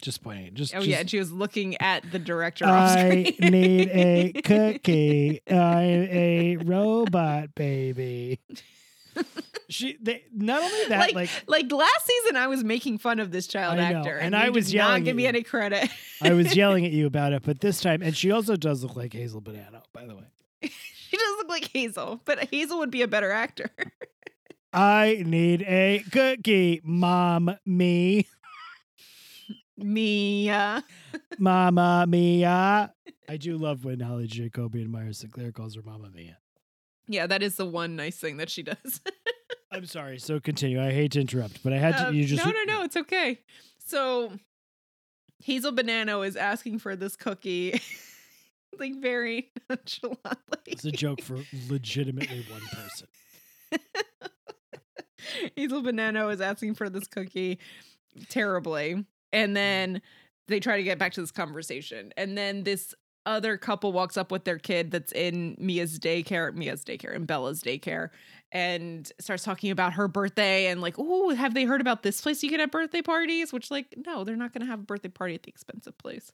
[0.01, 0.53] Just pointing.
[0.53, 0.75] Just.
[0.75, 5.41] Oh just, yeah, and she was looking at the director I need a cookie.
[5.49, 8.39] I'm a robot baby.
[9.69, 13.31] She they not only that like, like, like last season, I was making fun of
[13.31, 15.43] this child I know, actor, and you I was not yelling give at me any
[15.43, 15.89] credit.
[16.21, 18.95] I was yelling at you about it, but this time, and she also does look
[18.95, 20.23] like Hazel Banana, by the way.
[20.61, 23.71] she does look like Hazel, but Hazel would be a better actor.
[24.74, 28.28] I need a cookie, mom, me.
[29.78, 30.84] Mia.
[31.38, 32.93] Mama Mia.
[33.30, 36.38] I do love when Holly Jacoby and Myra Sinclair calls her Mama Mia.
[37.07, 39.01] Yeah, that is the one nice thing that she does.
[39.72, 40.18] I'm sorry.
[40.20, 40.82] So continue.
[40.82, 42.07] I hate to interrupt, but I had to.
[42.07, 42.84] Um, you just no, no, no.
[42.84, 43.39] It's okay.
[43.86, 44.32] So
[45.43, 47.80] Hazel Banano is asking for this cookie,
[48.80, 50.57] like very nonchalantly.
[50.65, 51.38] It's a joke for
[51.70, 53.07] legitimately one person.
[55.55, 57.59] Hazel Banano is asking for this cookie
[58.30, 59.05] terribly.
[59.34, 59.53] And mm-hmm.
[59.53, 60.01] then
[60.47, 62.13] they try to get back to this conversation.
[62.18, 62.93] And then this
[63.26, 67.61] other couple walks up with their kid that's in Mia's daycare, Mia's daycare, and Bella's
[67.61, 68.09] daycare,
[68.53, 72.41] and starts talking about her birthday and like, oh, have they heard about this place
[72.41, 73.51] you can have birthday parties?
[73.51, 76.32] Which, like, no, they're not going to have a birthday party at the expensive place.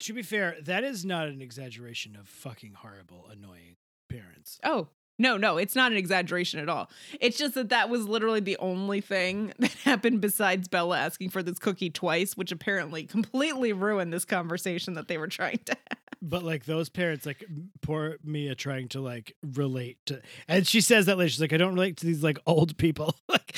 [0.00, 3.76] To be fair, that is not an exaggeration of fucking horrible, annoying
[4.10, 4.60] parents.
[4.62, 4.88] Oh,
[5.18, 6.90] no, no, it's not an exaggeration at all.
[7.20, 11.42] It's just that that was literally the only thing that happened besides Bella asking for
[11.42, 15.98] this cookie twice, which apparently completely ruined this conversation that they were trying to have.
[16.22, 17.44] But like those parents, like
[17.82, 21.28] poor Mia trying to like relate to, and she says that later.
[21.28, 23.14] She's like, I don't relate to these like old people.
[23.28, 23.56] like,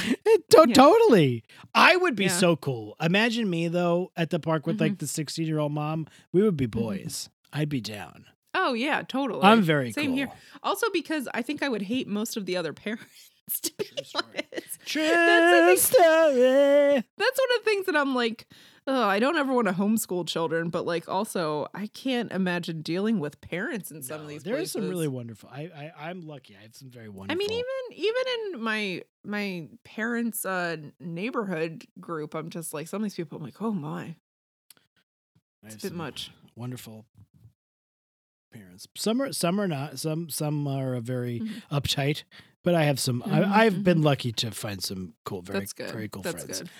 [0.56, 0.66] Yeah.
[0.74, 1.44] totally.
[1.74, 2.30] I would be Yeah.
[2.30, 2.96] so cool.
[3.00, 4.82] Imagine me though at the park with Mm-hmm.
[4.84, 6.06] like the 16 year old mom.
[6.32, 7.30] We would be boys.
[7.52, 8.26] I'd be down.
[8.54, 9.42] Oh, yeah, totally.
[9.42, 10.16] I'm very Same cool.
[10.16, 10.30] here.
[10.62, 14.04] Also, because I think I would hate most of the other parents, to be True
[14.04, 14.24] story.
[14.52, 14.78] honest.
[14.86, 17.04] True That's story.
[17.16, 18.46] That's one of the things that I'm like,
[18.86, 23.20] oh, I don't ever want to homeschool children, but like also, I can't imagine dealing
[23.20, 25.50] with parents in some of these there are some really wonderful.
[25.52, 26.56] I, I I'm lucky.
[26.58, 27.32] I have some very wonderful.
[27.32, 28.22] I mean, even even
[28.54, 33.38] in my my parents' uh, neighborhood group, I'm just like some of these people.
[33.38, 36.30] I'm like, oh my, I it's have a bit much.
[36.56, 37.04] Wonderful
[38.52, 38.86] parents.
[38.96, 39.98] Some are some are not.
[39.98, 41.62] Some some are very Mhm.
[41.70, 42.22] uptight.
[42.64, 43.22] But I have some.
[43.22, 45.90] Mhm, I, I've been lucky to find some cool, very That's good.
[45.90, 46.60] very cool That's friends.
[46.60, 46.70] good.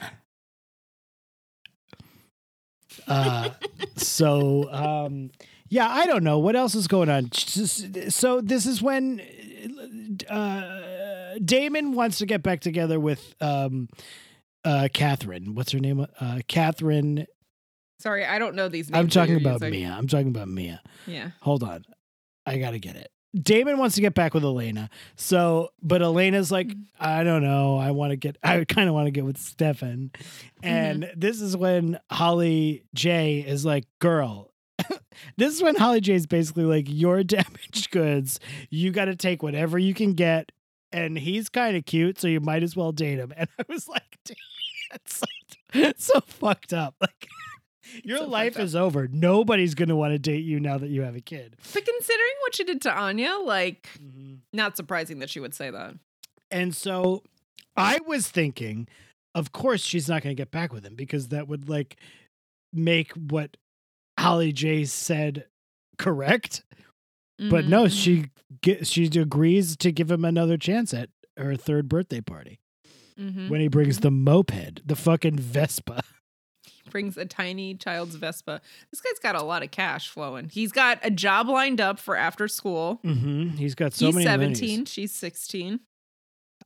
[3.07, 3.51] Uh,
[3.97, 5.31] so um,
[5.69, 7.31] yeah, I don't know what else is going on.
[7.33, 9.21] So this is when
[10.29, 13.89] uh, Damon wants to get back together with um,
[14.65, 15.55] uh, Catherine.
[15.55, 16.07] What's her name?
[16.21, 17.27] Uh, Catherine.
[17.99, 18.99] Sorry, I don't know these names.
[19.01, 19.61] I'm talking about.
[19.61, 19.91] Mia.
[19.97, 20.81] I'm talking about Mia.
[21.07, 21.31] Yeah.
[21.41, 21.85] Hold on.
[22.47, 23.11] I got to get it.
[23.39, 24.89] Damon wants to get back with Elena.
[25.17, 26.85] So, but Elena's like, Mhm.
[26.99, 27.77] I don't know.
[27.77, 30.13] I want to get, I kind of want to get with Stefan.
[30.63, 34.51] And this is when Holly J is like, girl,
[35.37, 38.41] this is when Holly J is basically like, you're damaged goods.
[38.71, 40.51] You got to take whatever you can get.
[40.91, 42.19] And he's kind of cute.
[42.19, 43.35] So you might as well date him.
[43.37, 44.37] And I was like, damn,
[44.93, 45.27] that's so,
[45.75, 46.95] that's so fucked up.
[46.99, 47.27] Like,
[48.05, 49.09] your So life is over.
[49.09, 51.57] Nobody's going to want to date you now that you have a kid.
[51.75, 54.35] But considering what she did to Anya, like, Mm-hmm.
[54.53, 55.95] not surprising that she would say that.
[56.51, 57.23] And so
[57.77, 58.89] I was thinking,
[59.35, 61.97] of course, she's not going to get back with him because that would like
[62.73, 63.57] make what
[64.19, 65.47] Holly J said
[65.99, 66.65] correct.
[67.39, 67.93] But Mhm, no, mhm.
[67.93, 72.59] she she agrees to give him another chance at her third birthday party
[73.21, 73.49] Mhm.
[73.49, 76.03] when he brings the moped, the fucking Vespa.
[76.91, 78.61] brings a tiny child's Vespa.
[78.91, 80.49] This guy's got a lot of cash flowing.
[80.49, 83.01] He's got a job lined up for after school.
[83.05, 83.51] Mm-hmm.
[83.57, 84.19] He's got so many.
[84.19, 84.89] He's 17, minis.
[84.89, 85.81] she's 16.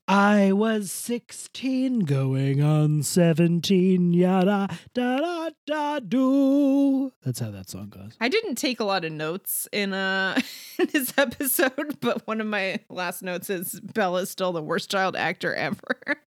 [0.08, 4.12] I was 16 going on 17.
[4.12, 7.12] Yada da da da do.
[7.24, 8.16] That's how that song goes.
[8.20, 10.40] I didn't take a lot of notes in uh
[10.78, 15.14] in this episode, but one of my last notes is Bella's still the worst child
[15.14, 15.96] actor ever.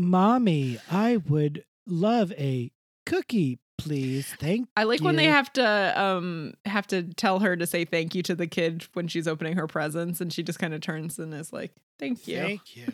[0.00, 2.70] Mommy, I would love a
[3.06, 4.26] cookie, please.
[4.38, 8.14] Thank I like when they have to um have to tell her to say thank
[8.14, 11.18] you to the kid when she's opening her presents and she just kind of turns
[11.18, 12.86] and is like, "Thank you." Thank you.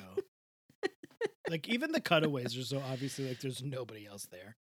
[1.51, 4.57] like even the cutaways are so obviously like there's nobody else there.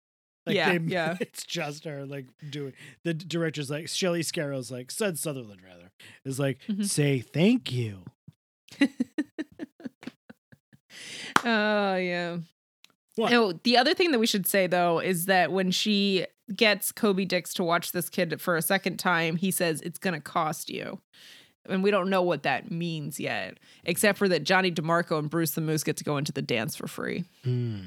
[0.46, 1.16] Like Yeah, they, yeah.
[1.20, 2.74] It's just her like doing
[3.04, 5.90] the director's like Shelley Scarrow's like Sudz Sutherland rather
[6.24, 6.84] is like Mhm.
[6.86, 8.02] say thank you.
[11.42, 12.38] Oh yeah.
[13.16, 13.32] What?
[13.32, 17.24] Oh, the other thing that we should say though is that when she gets Kobe
[17.24, 20.68] Dix to watch this kid for a second time, he says it's going to cost
[20.68, 21.00] you.
[21.66, 25.52] And we don't know what that means yet, except for that Johnny DiMarco and Bruce
[25.52, 27.24] the Moose get to go into the dance for free.
[27.42, 27.80] Hmm.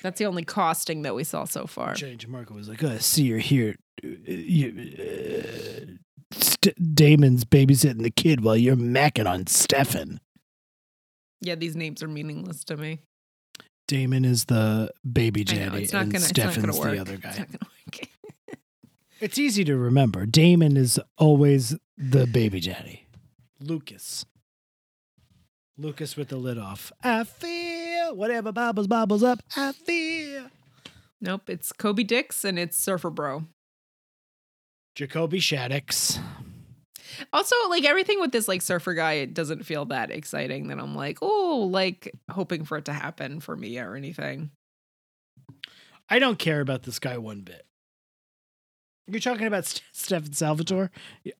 [0.00, 1.94] That's the only costing that we saw so far.
[1.94, 3.74] Johnny DiMarco was like, "I see you're here.
[4.04, 5.86] Uh, you, uh,
[6.32, 10.20] St- Damon's babysitting the kid while you're macking on Stefan."
[11.40, 13.00] Yeah, these names are meaningless to me.
[13.88, 16.98] Damon is the baby I know, daddy, it's not and gonna, it's not Stefan's the
[16.98, 17.28] other It's guy.
[17.30, 18.06] not gonna work.
[19.20, 20.24] It's easy to remember.
[20.24, 23.06] Damon is always the baby daddy.
[23.60, 24.24] Lucas.
[25.76, 26.90] Lucas with the lid off.
[27.02, 29.40] I feel whatever bubbles bubbles up.
[29.56, 30.46] I feel.
[31.20, 33.44] Nope, it's Kobe Dix and it's Surfer Bro.
[34.94, 36.18] Jacoby Shaddix.
[37.32, 40.94] Also, like everything with this like surfer guy, it doesn't feel that exciting that I'm
[40.94, 44.50] like, oh, like hoping for it to happen for me or anything.
[46.08, 47.66] I don't care about this guy one bit.
[49.06, 50.90] You're talking about St- Stefan Salvatore?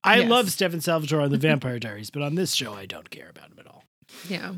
[0.03, 0.29] I Yes.
[0.29, 3.49] love Stefan Salvatore on The Vampire Diaries, but on this show, I don't care about
[3.51, 3.83] him at all.
[4.27, 4.53] Yeah.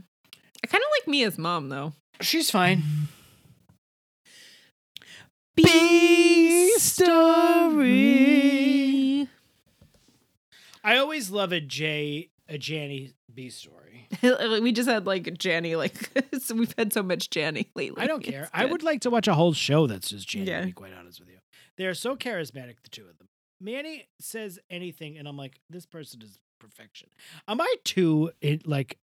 [0.64, 1.94] I kind of like Mia's mom though.
[2.22, 2.84] She's fine.
[5.56, 8.32] B story.
[10.84, 14.08] I always love a J, a Janny B story.
[14.62, 16.12] we just had like Janny, like
[16.42, 18.02] so we've had so much Janny lately.
[18.04, 18.50] I don't care.
[18.54, 20.62] I would like to watch a whole show that's just Janny, Yeah.
[20.62, 21.38] to be quite honest with you.
[21.78, 23.28] They are so charismatic, the two of them.
[23.62, 27.10] Manny says anything, and I'm like, this person is perfection.
[27.48, 28.98] Am I too it like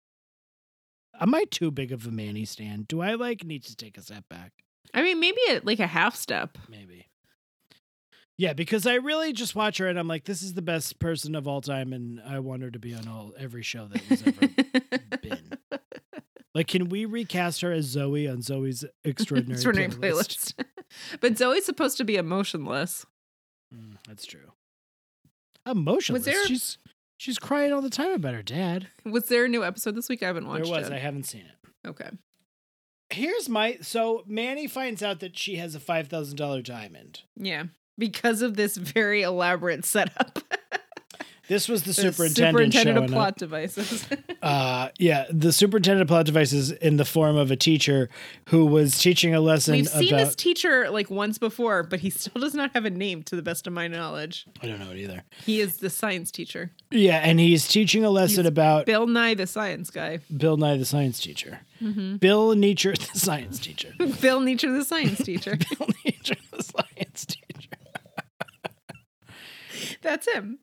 [1.20, 2.88] am I too big of a Manny stand?
[2.88, 4.52] Do I like need to take a step back?
[4.94, 6.56] I mean, maybe a, like a half step.
[6.68, 7.06] Maybe.
[8.40, 11.34] Yeah, because I really just watch her and I'm like, this is the best person
[11.34, 14.22] of all time, and I want her to be on all every show that was
[14.26, 14.48] ever
[15.22, 15.58] been.
[16.54, 20.54] Like, can we recast her as Zoe on Zoe's extraordinary, Extraordinary playlist?
[20.54, 20.64] playlist.
[21.20, 23.04] but Zoe's supposed to be emotionless.
[23.74, 24.52] Mm, that's true.
[25.66, 26.24] Emotionless.
[26.24, 26.78] there- She's
[27.18, 28.88] she's crying all the time about her dad.
[29.04, 30.22] Was there a new episode this week?
[30.22, 30.70] I haven't watched it.
[30.70, 30.88] there was.
[30.88, 30.94] it.
[30.94, 31.88] I haven't seen it.
[31.88, 32.08] okay.
[33.10, 37.20] Here's my so Manny finds out that she has a five thousand dollar diamond.
[37.36, 37.64] Yeah.
[38.00, 40.40] Because of this very elaborate setup.
[41.48, 43.36] This was the, The superintendent, superintendent of plot up.
[43.36, 44.06] devices.
[44.42, 48.08] Uh, yeah, the superintendent of plot devices in the form of a teacher
[48.48, 50.24] who was teaching a lesson We've seen about.
[50.24, 53.42] this teacher like once before, but he still does not have a name to the
[53.42, 54.46] best of my knowledge.
[54.62, 55.24] I don't know it either.
[55.44, 56.70] He is the science teacher.
[56.90, 60.20] Yeah, and he's teaching a lesson He's about Bill Nye the science guy.
[60.34, 61.60] Bill Nye the science teacher.
[61.82, 62.16] Mm-hmm.
[62.16, 63.92] Bill Nietzsche the science teacher.
[64.22, 65.58] Bill Nietzsche the science teacher.
[65.78, 67.76] Bill Nietzsche the science teacher.
[70.02, 70.58] That's him.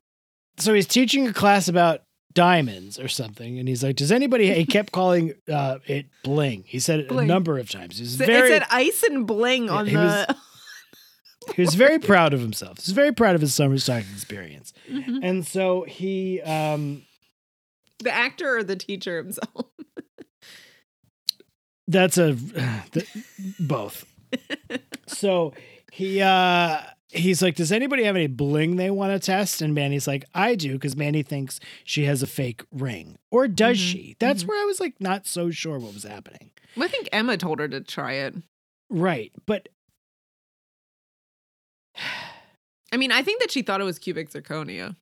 [0.58, 2.02] so he's teaching a class about
[2.34, 6.64] diamonds or something, and he's like, "Does anybody?" He kept calling uh, it bling.
[6.66, 7.98] He said it a number of times.
[7.98, 10.26] He's So very, it said ice and bling on he the.
[10.28, 10.36] was-
[11.56, 12.78] he was very proud of himself.
[12.84, 15.20] He's very proud of his summer stock experience, Mhm.
[15.22, 17.02] and so he, um,
[18.04, 19.66] The actor or the teacher himself?
[21.86, 22.32] that's a
[22.92, 23.06] the,
[23.60, 24.04] both.
[25.06, 25.54] so
[25.92, 30.06] he, uh, he's like, "Does anybody have any bling they want to test?" And Manny's
[30.06, 33.92] like, "I do," because Manny thinks she has a fake ring, or does Mhm.
[33.92, 34.16] she?
[34.18, 34.48] That's Mhm.
[34.48, 36.50] where I was like, not so sure what was happening.
[36.76, 38.34] Well, I think Emma told her to try it.
[38.90, 39.68] Right, but
[42.92, 44.96] I mean, I think that she thought it was cubic zirconia.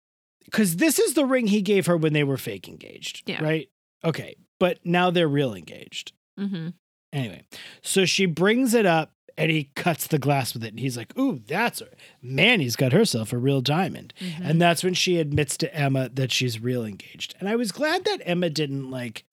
[0.44, 3.22] because this is the ring he gave her when they were fake engaged.
[3.28, 3.42] Yeah.
[3.42, 3.68] Right.
[4.04, 6.12] Okay, but now they're real engaged.
[6.38, 6.68] Mm-hmm.
[7.12, 7.44] Anyway,
[7.82, 11.16] so she brings it up and he cuts the glass with it, and he's like,
[11.18, 11.88] "Ooh, that's her.
[12.22, 14.42] Manny's got herself a real diamond." Mm-hmm.
[14.44, 17.34] And that's when she admits to Emma that she's real engaged.
[17.40, 19.24] And I was glad that Emma didn't like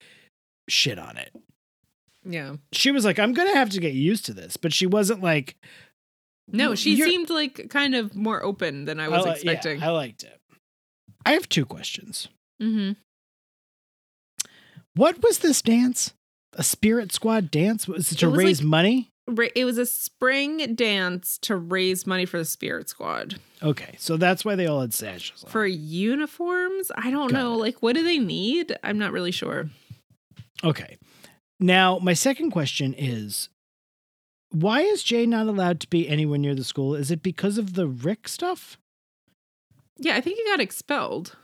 [0.68, 1.32] shit on it.
[2.24, 2.56] Yeah.
[2.72, 5.56] She was like, "I'm gonna have to get used to this," but she wasn't like,
[6.50, 9.82] No, she seemed like kind of more open than I was li- yeah, expecting.
[9.82, 10.38] I liked it.
[11.26, 12.28] I have two questions.
[12.62, 12.92] mm-hmm.
[14.94, 16.12] What was this dance?
[16.52, 17.88] A spirit squad dance?
[17.88, 19.10] Was it to It was raise like- money?
[19.54, 24.44] It was a spring dance to raise money for the Spirit Squad Okay, so that's
[24.44, 25.42] why they all had sashes.
[25.44, 25.50] On.
[25.50, 26.92] for uniforms.
[26.94, 27.54] I don't Got know.
[27.54, 27.58] it.
[27.58, 28.76] Like, what do they need?
[28.84, 29.70] I'm not really sure.
[30.62, 30.98] okay,
[31.58, 33.48] now my second question is,
[34.50, 36.94] why is Jay not allowed to be anywhere near the school?
[36.94, 38.76] Is it because of the Rick stuff?
[39.98, 41.36] Yeah, I think he got expelled.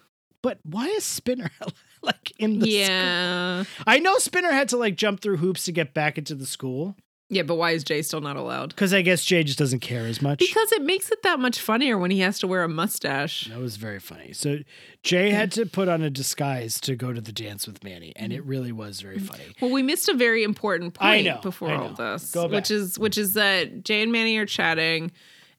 [0.43, 1.51] But why is Spinner
[2.03, 2.79] like in the school?
[2.81, 6.47] yeah, I know Spinner had to like jump through hoops to get back into the
[6.47, 6.97] school
[7.31, 7.43] yeah.
[7.43, 8.71] But why is Jay still not allowed?
[8.71, 10.39] because I guess Jay just doesn't care as much.
[10.41, 13.47] Because it makes it that much funnier when he has to wear a mustache.
[13.47, 14.33] that was very funny.
[14.35, 14.59] So
[15.03, 18.33] Jay had to put on a disguise to go to the dance with Manny, and
[18.33, 19.45] it really was very funny.
[19.61, 22.53] Well, we missed a very important point know, before all this, Go back.
[22.57, 25.11] which is which is that Jay and Manny are chatting,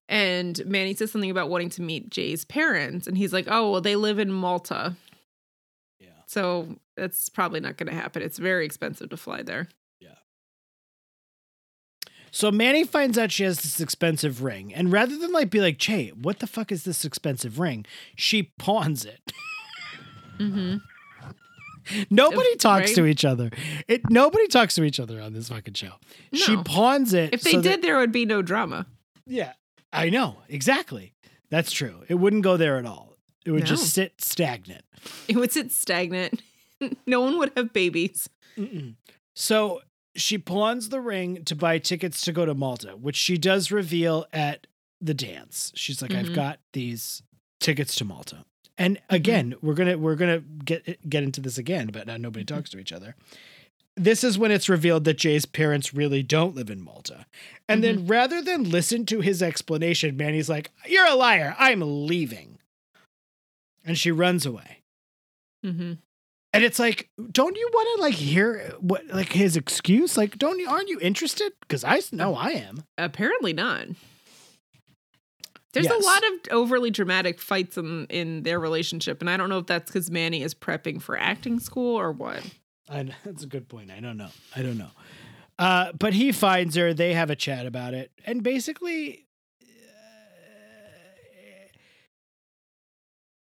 [0.09, 3.81] and Manny says something about wanting to meet Jay's parents, and he's like, "Oh, well,
[3.81, 4.95] they live in Malta,
[5.99, 6.07] Yeah.
[6.27, 8.21] so that's probably not going to happen.
[8.21, 9.69] It's very expensive to fly there."
[12.31, 15.77] So Manny finds out she has this expensive ring, and rather than like be like,
[15.77, 17.85] Jay, what the fuck is this expensive ring?
[18.15, 19.33] She pawns it.
[20.39, 20.77] Mm-hmm.
[22.09, 22.95] Nobody If- talks right?
[22.95, 23.49] to each other.
[23.87, 25.93] It nobody talks to each other on this fucking show.
[26.33, 27.33] She pawns it.
[27.33, 28.85] If they so did, that- there would be no drama.
[29.27, 29.53] yeah,
[29.91, 31.13] I know exactly.
[31.49, 32.03] That's true.
[32.07, 33.17] It wouldn't go there at all.
[33.45, 33.65] It would No.
[33.67, 34.83] just sit stagnant.
[35.27, 36.41] It would sit stagnant.
[37.05, 38.29] no one would have babies.
[38.57, 38.95] Mm-mm.
[39.33, 39.81] So
[40.15, 44.25] she pawns the ring to buy tickets to go to Malta, which she does reveal
[44.33, 44.67] at
[44.99, 45.71] the dance.
[45.75, 46.35] She's like, "I've Mhm.
[46.35, 47.23] got these
[47.59, 48.45] tickets to Malta."
[48.77, 52.69] And again, we're gonna we're gonna get get into this again, but now nobody talks
[52.71, 53.15] to each other.
[53.97, 57.25] This is when it's revealed that Jay's parents really don't live in Malta.
[57.67, 61.55] And then rather than listen to his explanation, Manny's like, You're a liar.
[61.59, 62.57] I'm leaving.
[63.83, 64.79] And she runs away.
[65.65, 65.93] Mm-hmm.
[66.53, 70.17] And it's like, don't you want to like hear what like his excuse?
[70.17, 71.53] Like, don't you aren't you interested?
[71.61, 72.83] Because I know I am.
[72.97, 73.87] Apparently not.
[75.73, 76.03] There's Yes.
[76.03, 79.67] a lot of overly dramatic fights in in their relationship, and I don't know if
[79.67, 82.43] that's because Manny is prepping for acting school or what.
[82.89, 83.89] I, that's a good point.
[83.89, 84.29] I don't know.
[84.53, 84.91] I don't know.
[85.57, 86.93] Uh, but he finds her.
[86.93, 89.25] They have a chat about it, and basically,
[89.63, 89.65] uh,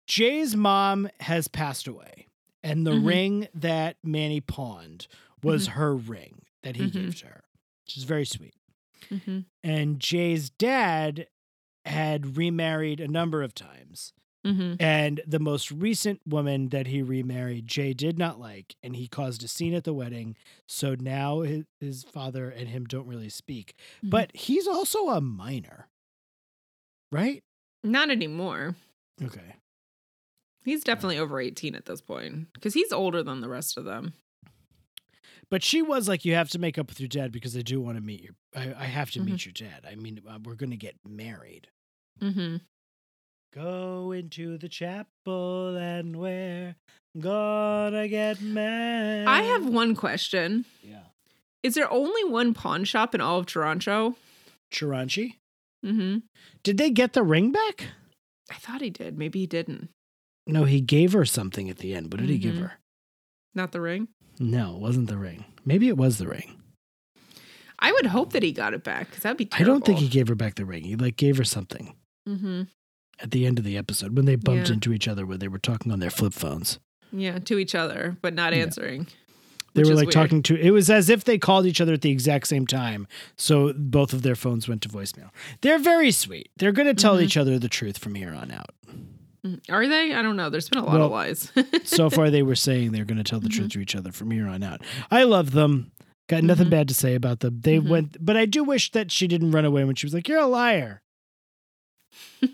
[0.07, 2.26] Jay's mom has passed away,
[2.67, 3.05] and the Mhm.
[3.07, 5.07] ring that Manny pawned
[5.43, 6.91] was her ring that he Mhm.
[6.91, 7.43] gave to her,
[7.85, 8.55] which is very sweet.
[9.09, 9.41] Mm-hmm.
[9.63, 11.27] And Jay's dad
[11.85, 14.13] had remarried a number of times.
[14.45, 14.81] Mm-hmm.
[14.81, 19.43] And the most recent woman that he remarried, Jay did not like, and he caused
[19.43, 20.35] a scene at the wedding.
[20.67, 23.75] So now his, his father and him don't really speak.
[24.03, 24.09] Mhm.
[24.09, 25.87] But he's also a minor,
[27.11, 27.43] right?
[27.83, 28.75] Not anymore.
[29.21, 29.55] Okay.
[30.67, 34.13] He's definitely over 18 at this point because he's older than the rest of them.
[35.49, 37.79] But she was like, You have to make up with your dad because I do
[37.79, 39.31] want to meet your, I, I have to Mm-hmm.
[39.31, 39.87] meet your dad.
[39.89, 41.69] I mean, uh, we're going to get married.
[42.21, 42.57] Mm-hmm.
[43.53, 46.75] Go into the chapel and we're
[47.17, 49.25] gonna get married.
[49.25, 50.65] I have one question.
[50.83, 51.03] Yeah.
[51.63, 54.15] Is there only one pawn shop in all of Toronto?
[54.71, 55.35] Chiranchi?
[55.85, 56.17] Mm-hmm.
[56.63, 57.85] Did they get the ring back?
[58.51, 59.17] I thought he did.
[59.17, 59.89] Maybe he didn't.
[60.47, 62.11] No, he gave her something at the end.
[62.11, 62.61] What did he give Mhm.
[62.61, 62.73] her?
[63.53, 64.07] Not the ring.
[64.39, 65.45] No, it wasn't the ring.
[65.65, 66.61] Maybe it was the ring.
[67.79, 70.07] I would hope that he got it back because that'd be I don't think he
[70.07, 70.83] gave her back the ring.
[70.83, 71.95] He like gave her something
[72.27, 72.63] Mm-hmm.
[73.19, 74.73] at the end of the episode when they bumped Yeah.
[74.75, 76.79] into each other when they were talking on their flip phones.
[77.11, 78.59] Yeah, to each other, but not Yeah.
[78.63, 79.07] answering.
[79.73, 80.13] They were like weird.
[80.13, 83.05] talking to it was as if they called each other at the exact same time.
[83.37, 85.29] So both of their phones went to voicemail.
[85.61, 86.49] They're very sweet.
[86.57, 87.23] They're going to tell Mhm.
[87.23, 88.73] each other the truth from here on out.
[89.45, 90.13] Mm, Are they?
[90.13, 90.49] I don't know.
[90.49, 91.51] There's been a lot Well, of lies.
[91.83, 93.79] So far they were saying they're going to tell the truth Mm-hmm.
[93.79, 94.81] to each other from here on out.
[95.11, 95.91] I love them.
[96.27, 96.71] Got nothing Mhm.
[96.71, 97.61] bad to say about them.
[97.61, 97.87] They Mhm.
[97.87, 100.39] went but I do wish that she didn't run away when she was like, "You're
[100.39, 101.01] a liar."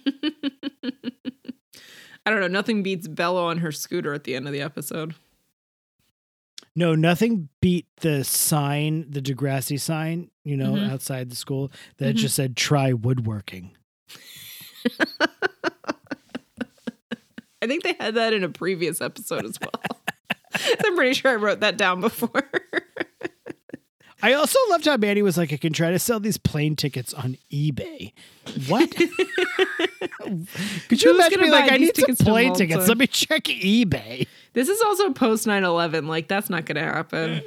[2.25, 2.47] I don't know.
[2.47, 5.15] Nothing beats Bella on her scooter at the end of the episode.
[6.75, 10.89] No, nothing beat the sign, the Degrassi sign, you know, Mhm.
[10.89, 12.19] outside the school that Mhm.
[12.19, 13.75] just said try woodworking.
[17.63, 19.71] I think they had that in a previous episode as well.
[20.57, 22.43] so I'm pretty sure I wrote that down before.
[24.21, 27.13] I also loved how Manny was like, I can try to sell these plane tickets
[27.13, 28.11] on eBay.
[28.67, 28.89] What?
[28.97, 29.09] Could
[30.19, 30.47] you
[30.89, 32.87] Who's imagine me like, I need some tickets to plane Malta?" tickets.
[32.89, 34.27] Let me check eBay.
[34.53, 36.07] this is also post 9 11.
[36.07, 37.43] Like, that's not going to happen.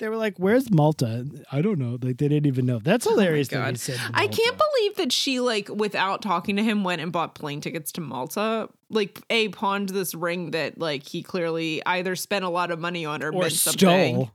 [0.00, 1.24] They were like, Where's Malta?
[1.52, 1.92] I don't know.
[2.02, 2.78] Like they didn't even know.
[2.80, 3.78] That's hilarious that he Oh God.
[3.78, 4.00] said.
[4.12, 7.92] I can't believe that she, like, without talking to him, went and bought plane tickets
[7.92, 8.68] to Malta.
[8.90, 13.04] Like, A, pawned this ring that, like, he clearly either spent a lot of money
[13.06, 13.78] on or, or meant something.
[14.14, 14.30] stole.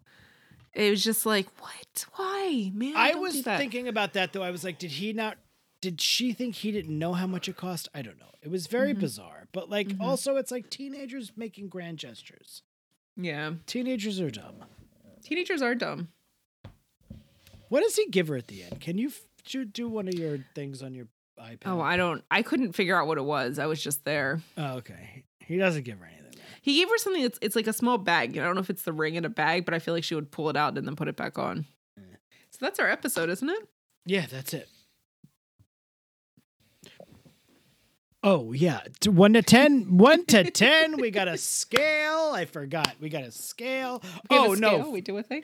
[0.73, 2.05] It was just like, what?
[2.15, 2.71] Why?
[2.73, 4.43] Man, I was thinking about that though.
[4.43, 5.37] I was like, did he not?
[5.81, 7.89] Did she think he didn't know how much it cost?
[7.93, 8.25] I don't know.
[8.41, 8.99] It was very Mhm.
[8.99, 9.47] bizarre.
[9.51, 10.01] But like, Mhm.
[10.01, 12.61] also, it's like teenagers making grand gestures.
[13.17, 13.53] Yeah.
[13.65, 14.55] Teenagers are dumb.
[15.23, 16.09] Teenagers are dumb.
[17.69, 18.79] What does he give her at the end?
[18.79, 21.05] Can you f- do, do one of your things on your
[21.39, 21.59] iPad?
[21.67, 23.59] Oh, I don't, I couldn't figure out what it was.
[23.59, 24.41] I was just there.
[24.57, 25.23] Oh, okay.
[25.45, 26.31] He doesn't give her anything.
[26.35, 26.43] There.
[26.61, 28.37] He gave her something that's, it's like a small bag.
[28.37, 30.15] I don't know if it's the ring in a bag, but I feel like she
[30.15, 31.65] would pull it out and then put it back on.
[31.97, 32.03] Yeah.
[32.51, 33.69] So that's our episode, isn't it?
[34.05, 34.67] Yeah, that's it.
[38.21, 39.97] Oh yeah, one to ten.
[39.97, 40.97] One to ten.
[40.97, 42.31] We got a scale.
[42.33, 42.95] I forgot.
[42.99, 44.01] We got a scale.
[44.29, 44.89] We have a oh no!
[44.89, 45.43] We do a thing.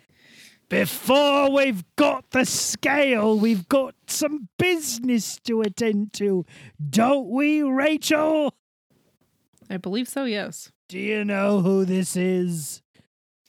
[0.67, 6.43] Before we've got the scale, we've got some business to attend to,
[6.89, 8.51] don't we, Rachel?
[9.69, 10.71] I believe so, yes.
[10.87, 12.81] Do you know who this is?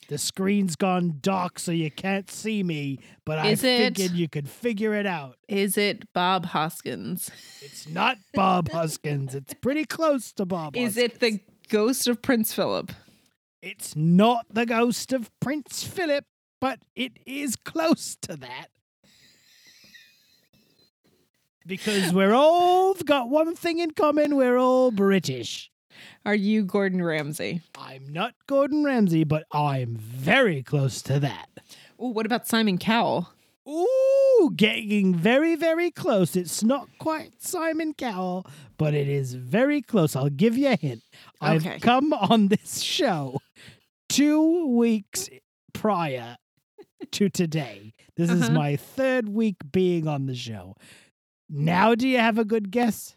[0.09, 4.29] The screen's gone dark, so you can't see me, but Is I it- figured you
[4.29, 5.37] could figure it out.
[5.49, 7.29] Is it Bob Hoskins?
[7.61, 9.35] It's not Bob Hoskins.
[9.35, 10.77] It's pretty close to Bob.
[10.77, 11.13] Is Hoskins.
[11.15, 12.93] it the ghost of Prince Philip?
[13.63, 16.25] It's not the ghost of Prince Philip,
[16.61, 18.69] but it is close to that.
[21.67, 25.69] Because we're all got one thing in common, we're all British.
[26.25, 27.61] Are you Gordon Ramsay?
[27.79, 31.49] I'm not Gordon Ramsay, but I'm very close to that.
[31.99, 33.31] Oh, what about Simon Cowell?
[33.69, 36.37] Ooh, getting very, very close.
[36.37, 38.47] It's not quite Simon Cowell,
[38.79, 40.15] but it is very close.
[40.15, 41.03] I'll give you a hint.
[41.43, 41.75] Okay.
[41.75, 43.41] I've come on this show
[44.09, 45.29] two weeks
[45.73, 46.37] prior
[47.13, 47.93] to today.
[48.17, 48.53] This is Uh-huh.
[48.53, 50.77] my third week being on the show.
[51.49, 53.17] Now, do you have a good guess?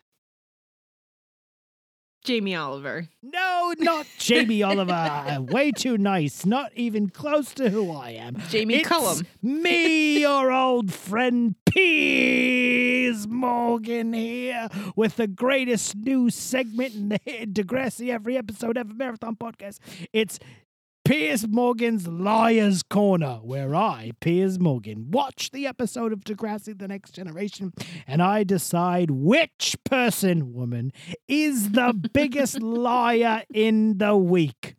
[2.24, 3.08] Jamie Oliver.
[3.24, 5.38] No, not Jamie Oliver.
[5.52, 6.46] Way too nice.
[6.46, 8.38] Not even close to who I am.
[8.50, 9.26] Jamie It's Cullum.
[9.42, 18.10] Me, your old friend Piers Morgan here with the greatest new segment in the Degrassi
[18.10, 19.80] every episode ever marathon podcast.
[20.14, 20.40] It's
[21.10, 27.16] Piers Morgan's Liar's Corner, where I, Piers Morgan, watch the episode of Degrassi The Next
[27.16, 27.74] Generation
[28.06, 30.94] and I decide which person, woman,
[31.28, 34.76] is the biggest liar in the week.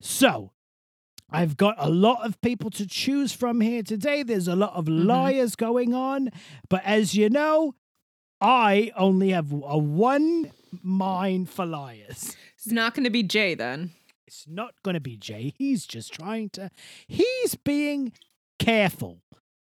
[0.00, 0.50] So,
[1.30, 4.24] I've got a lot of people to choose from here today.
[4.24, 5.04] There's a lot of Mhm.
[5.04, 6.30] liars going on.
[6.68, 7.76] But as you know,
[8.40, 10.50] I only have a one
[10.82, 12.34] mind for liars.
[12.56, 13.92] It's not going to be Jay then.
[14.26, 15.52] It's not going to be Jay.
[15.56, 16.70] He's just trying to,
[17.06, 18.12] he's being
[18.58, 19.20] careful.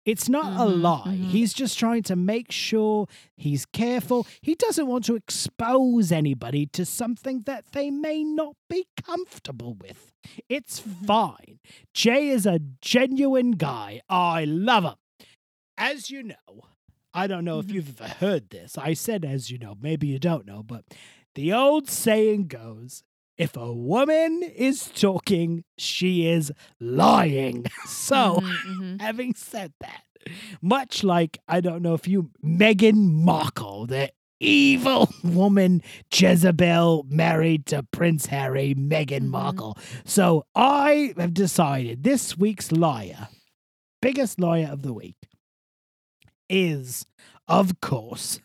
[0.05, 1.17] It's not a Mhm, lie.
[1.17, 1.29] mhm.
[1.31, 4.27] He's just trying to make sure he's careful.
[4.41, 10.13] He doesn't want to expose anybody to something that they may not be comfortable with.
[10.47, 11.59] It's fine.
[11.93, 14.01] Jay is a genuine guy.
[14.07, 15.27] I love him.
[15.75, 16.35] As you know,
[17.13, 17.73] I don't know if Mhm.
[17.73, 18.77] you've ever heard this.
[18.77, 20.85] I said, as you know, maybe you don't know, but
[21.33, 23.03] the old saying goes
[23.37, 27.65] if a woman is talking, she is lying.
[27.85, 29.01] So, Mhm, mhm.
[29.01, 30.03] having said that,
[30.61, 35.81] much like I don't know if you Meghan Markle, the evil woman
[36.13, 39.29] Jezebel married to Prince Harry, Meghan Mhm.
[39.29, 39.77] Markle.
[40.05, 43.29] So I have decided this week's liar,
[44.01, 45.17] biggest liar of the week,
[46.49, 47.05] is
[47.47, 48.39] of course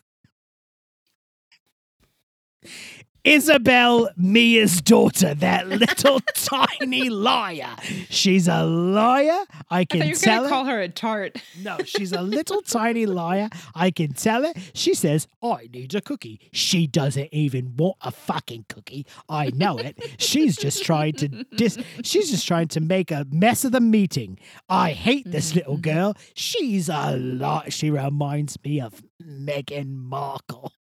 [3.23, 7.75] Isabel Mia's daughter, that little tiny liar.
[8.09, 9.45] She's a liar.
[9.69, 11.37] I I can thought you tell going to call her a tart.
[11.61, 13.49] No, she's a little tiny liar.
[13.75, 14.57] I can tell it.
[14.73, 16.39] She says, I need a cookie.
[16.51, 19.05] She doesn't even want a fucking cookie.
[19.29, 19.99] I know it.
[20.17, 24.39] She's just trying to dis she's just trying to make a mess of the meeting.
[24.69, 25.81] I hate this little Mhm.
[25.81, 26.17] girl.
[26.33, 27.71] She's a lot.
[27.71, 30.73] She reminds me of Meghan Markle.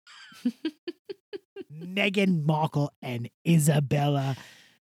[1.82, 4.36] Meghan Markle and Isabella,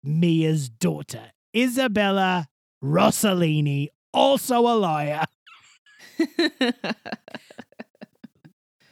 [0.03, 1.33] Mia's daughter.
[1.57, 2.49] Isabella
[2.83, 5.25] Rossellini, also a liar.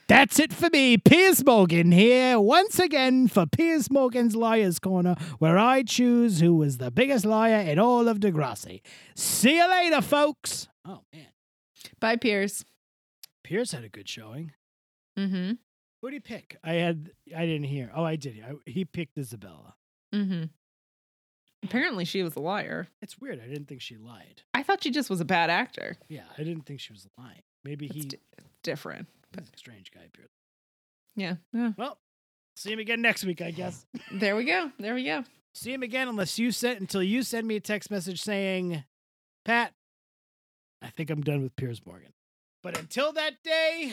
[0.09, 5.57] That's it for me, Piers Morgan here once again for Piers Morgan's Liars Corner, where
[5.57, 8.83] I choose who was the biggest liar in all of Degrassi.
[9.17, 10.69] See you later, folks.
[10.85, 11.29] Oh man,
[11.99, 12.65] Bye, Piers.
[13.43, 14.53] Piers had a good showing.
[15.19, 15.53] Mm-hmm.
[16.03, 16.57] Who did he pick?
[16.65, 17.91] I had, I didn't hear.
[17.95, 18.43] Oh, I did.
[18.45, 19.75] I, he picked Isabella.
[20.15, 20.45] Mm-hmm.
[21.65, 22.89] Apparently, she was a liar.
[23.01, 23.41] It's weird.
[23.41, 24.43] I didn't think she lied.
[24.53, 25.97] I thought she just was a bad actor.
[26.09, 27.43] Yeah, I didn't think she was lying.
[27.65, 28.01] Maybe It's he.
[28.03, 28.19] di-
[28.65, 29.07] different.
[29.39, 30.01] A strange guy.
[31.15, 31.37] Yeah.
[31.53, 31.73] yeah.
[31.79, 31.99] Well,
[32.57, 33.87] see him again next week, I guess.
[34.13, 34.73] There we go.
[34.79, 35.23] There we go.
[35.55, 38.83] see him again unless you send until you send me a text message saying,
[39.45, 39.73] Pat,
[40.83, 42.13] I think I'm done with Piers Morgan.
[42.63, 43.93] But until that day,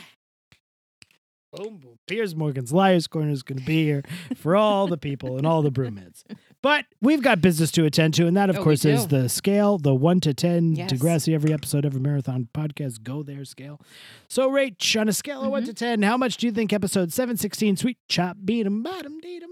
[1.54, 1.97] boom, boom.
[2.08, 4.04] Piers Morgan's Liars Corner is going to be here
[4.36, 6.24] for all the people and all the broomheads.
[6.62, 9.78] But we've got business to attend to, and that, of Oh, course, is the scale,
[9.78, 10.91] the one to ten Yes.
[10.91, 13.04] Degrassi every episode, every marathon podcast.
[13.04, 13.80] Go there scale.
[14.28, 15.68] So, Rach, on a scale of one Mhm.
[15.68, 19.20] to ten, how much do you think episode seven sixteen, Sweet Chop, Beat 'em, Bottom,
[19.20, 19.50] Deed 'em,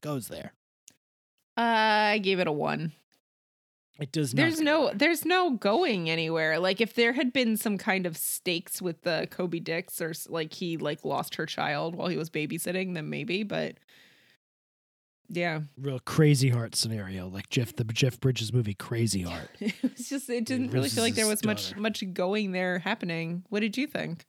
[0.00, 0.52] goes there?
[1.56, 1.60] Uh,
[2.14, 2.92] I gave it a one.
[4.02, 4.42] It does not.
[4.42, 6.58] There's no, there's no going anywhere.
[6.58, 10.52] Like if there had been some kind of stakes with the Kobe Dix, or like
[10.52, 13.42] he like lost her child while he was babysitting, then maybe.
[13.42, 13.76] But
[15.28, 19.48] yeah, real crazy heart scenario, like Jeff the Jeff Bridges movie Crazy Heart.
[19.60, 21.80] it was just, it didn't really feel like there was much, daughter.
[21.80, 23.44] much going there happening.
[23.48, 24.26] What did you think?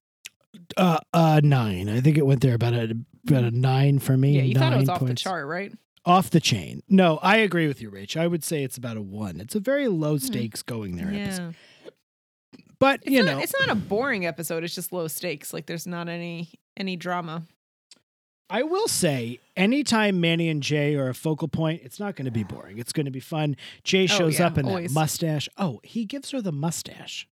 [0.77, 1.89] Uh, uh, nine.
[1.89, 2.95] I think it went there about a
[3.27, 4.37] about a nine for me.
[4.37, 5.73] Yeah, you thought it was off the chart, right?
[6.05, 6.83] Off the chain.
[6.89, 8.17] No, I agree with you, Rach.
[8.19, 9.39] I would say it's about a one.
[9.39, 10.25] It's a very low Hmm.
[10.25, 11.55] stakes going there episode.
[11.85, 11.89] Yeah,
[12.79, 14.63] But it's you not, know, it's not a boring episode.
[14.65, 15.53] It's just low stakes.
[15.53, 17.43] Like there's not any any drama.
[18.49, 22.31] I will say, anytime Manny and Jay are a focal point, it's not going to
[22.31, 22.77] be boring.
[22.77, 23.55] It's going to be fun.
[23.83, 24.89] Jay Oh, shows yeah, up in always.
[24.93, 25.47] that mustache.
[25.57, 27.27] Oh, he gives her the mustache.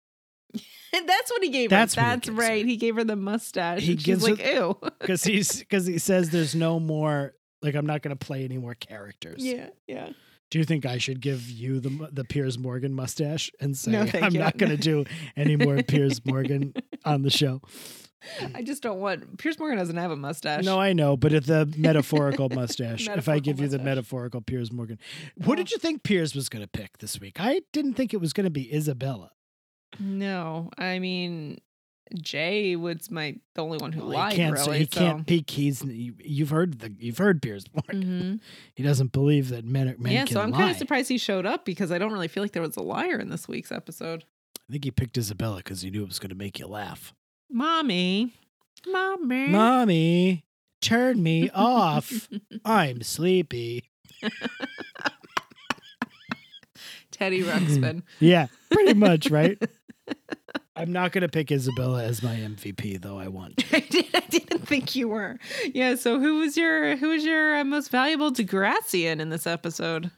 [0.92, 2.02] That's what he gave That's her.
[2.02, 2.60] what he That's right.
[2.62, 2.66] her.
[2.68, 3.82] He gave her the mustache.
[3.82, 4.76] He gives her- like, ew.
[5.00, 8.58] because he's because he says there's no more like I'm not going to play any
[8.58, 9.44] more characters.
[9.44, 10.10] yeah, yeah.
[10.50, 14.06] Do you think I should give you the the Piers Morgan mustache and say No,
[14.14, 14.38] I'm you.
[14.40, 15.04] not going to do
[15.36, 16.72] any more Piers Morgan
[17.04, 17.60] on the show?
[18.54, 19.38] I just don't want.
[19.38, 20.64] Piers Morgan doesn't have a mustache.
[20.64, 23.02] No, I know, but it's the metaphorical mustache.
[23.02, 24.98] if I Metaphorical give you the metaphorical Piers Morgan,
[25.44, 27.38] what did you think Piers was going to pick this week?
[27.38, 29.30] I didn't think it was going to be Isabella.
[30.00, 30.70] no.
[30.78, 31.58] I mean,
[32.14, 34.32] Jay was my the only one who Well, lied.
[34.32, 35.00] he can't really, say he so.
[35.00, 35.50] can't peek.
[35.50, 38.02] He's you, you've heard the you've heard Piers Morgan.
[38.38, 38.40] Mhm.
[38.74, 41.64] He doesn't believe that men, men Yeah, so I'm kind of surprised he showed up
[41.64, 44.24] because I don't really feel like there was a liar in this week's episode.
[44.68, 47.14] I think he picked Isabella because he knew it was going to make you laugh.
[47.50, 48.32] Mommy,
[48.86, 50.44] mommy, Mommy,
[50.82, 52.28] turn me off.
[52.64, 53.88] I'm sleepy.
[57.10, 58.02] Teddy Ruxpin.
[58.20, 59.60] Yeah, pretty much, right?
[60.78, 63.76] I'm not going to pick Isabella as my MVP, though I want to.
[63.76, 65.38] I, did, I didn't think you were.
[65.74, 65.96] Yeah.
[65.96, 70.10] So who was your who was your uh, most valuable Degrassian in this episode?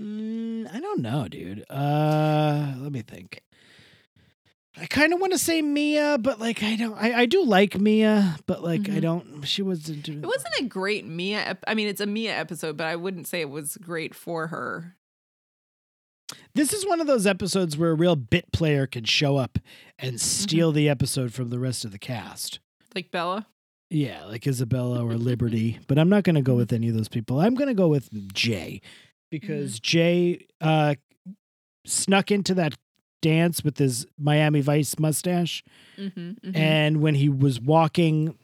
[0.00, 1.64] Mm, I don't know, dude.
[1.68, 3.42] Uh, let me think.
[4.80, 6.94] I kind of want to say Mia, but like I don't.
[6.96, 9.00] I, I do like Mia, but like I Mhm.
[9.02, 9.42] don't.
[9.42, 10.08] She wasn't.
[10.08, 11.40] It wasn't a great Mia.
[11.40, 14.46] Ep- I mean, it's a Mia episode, but I wouldn't say it was great for
[14.46, 14.96] her.
[16.54, 19.58] This is one of those episodes where a real bit player can show up
[19.98, 22.58] and steal the episode from the rest of the cast.
[22.94, 23.46] Like Bella.
[23.88, 25.78] Yeah, like Isabella or Liberty.
[25.86, 27.40] but I'm not going to go with any of those people.
[27.40, 28.80] I'm going to go with Jay
[29.30, 30.94] because Jay uh,
[31.86, 32.74] snuck into that
[33.22, 35.62] dance with his Miami Vice mustache.
[35.98, 38.36] Mm-hmm, And when he was walking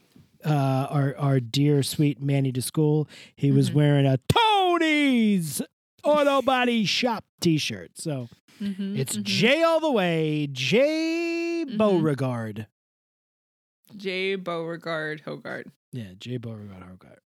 [0.45, 5.63] uh, our, our dear, sweet Manny to school, he was wearing a Tony's
[6.07, 7.93] Auto Body Shop t shirt.
[7.95, 8.29] So
[8.61, 11.79] mm-hmm, it's Jay all the way, Jay Mhm.
[11.79, 12.67] Beauregard.
[13.97, 15.65] Jay Beauregard Hogard.
[15.93, 16.83] Yeah, Jay Beauregard.
[16.83, 17.19] Hogard.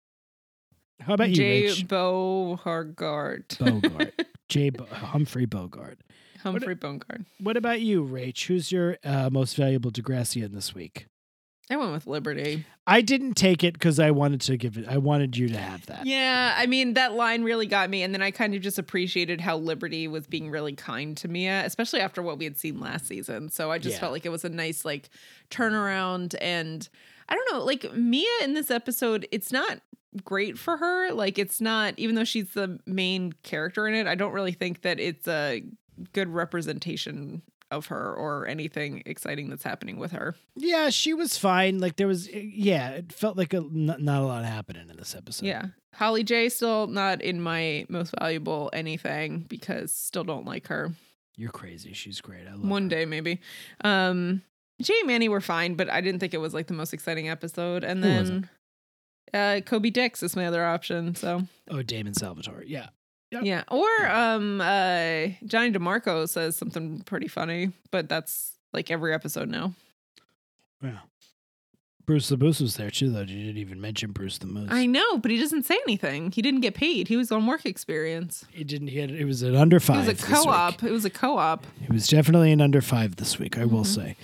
[1.01, 1.87] How about you, Jay Rich?
[1.89, 3.57] Beauregard.
[3.59, 4.27] Bogart.
[4.49, 6.01] Jay Bo- Humphrey Bogart.
[6.43, 7.23] Humphrey Bogart.
[7.41, 8.47] What about you, Rach?
[8.47, 11.07] Who's your uh, most valuable Degrassian this week?
[11.71, 12.65] I went with Liberty.
[12.87, 14.89] I didn't take it because I wanted to give it.
[14.89, 16.07] I wanted you to have that.
[16.07, 19.41] Yeah, I mean that line really got me, and then I kind of just appreciated
[19.43, 23.07] how Liberty was being really kind to Mia, especially after what we had seen last
[23.07, 23.51] season.
[23.51, 24.01] So I just Yeah.
[24.01, 25.11] felt like it was a nice like
[25.51, 26.89] turnaround, and
[27.29, 29.81] I don't know, like Mia in this episode, it's not
[30.25, 31.13] great for her.
[31.13, 34.81] Like it's not, even though she's the main character in it, I don't really think
[34.83, 35.63] that it's a
[36.15, 40.35] good representation of her or anything exciting that's happening with her.
[40.57, 41.79] Yeah, she was fine.
[41.81, 45.15] Like there was, yeah, it felt like a, not, not a lot happening in this
[45.15, 45.47] episode.
[45.47, 45.67] Yeah.
[45.95, 50.93] Holly J still not in my most valuable anything because still don't like her.
[51.37, 51.93] you're crazy.
[51.93, 52.47] She's great.
[52.49, 52.89] I love One her.
[52.89, 53.41] day maybe.
[53.85, 54.43] Um
[54.81, 57.29] Jay and Manny were fine, but I didn't think it was like the most exciting
[57.29, 57.83] episode.
[57.85, 58.49] And then
[59.35, 61.15] uh Kobe Dix is my other option.
[61.15, 62.65] So Oh, Damon Salvatore.
[62.67, 62.89] Yeah,
[63.31, 63.43] Yep.
[63.45, 63.63] yeah.
[63.71, 69.75] Or um uh Johnny DiMarco says something pretty funny, but that's like every episode now.
[70.83, 70.99] yeah.
[72.07, 73.21] Bruce the Moose was there too, though.
[73.21, 74.71] You didn't even mention Bruce the Moose.
[74.73, 76.31] I know, but he doesn't say anything.
[76.33, 77.09] He didn't get paid.
[77.09, 78.47] He was on work experience.
[78.51, 78.89] He didn't.
[78.89, 79.11] He had.
[79.11, 80.09] It was an under five.
[80.09, 80.83] It was a co-op.
[80.83, 81.67] It was a co-op.
[81.85, 83.87] It was definitely an under five this week, I will Mhm.
[83.87, 84.17] say.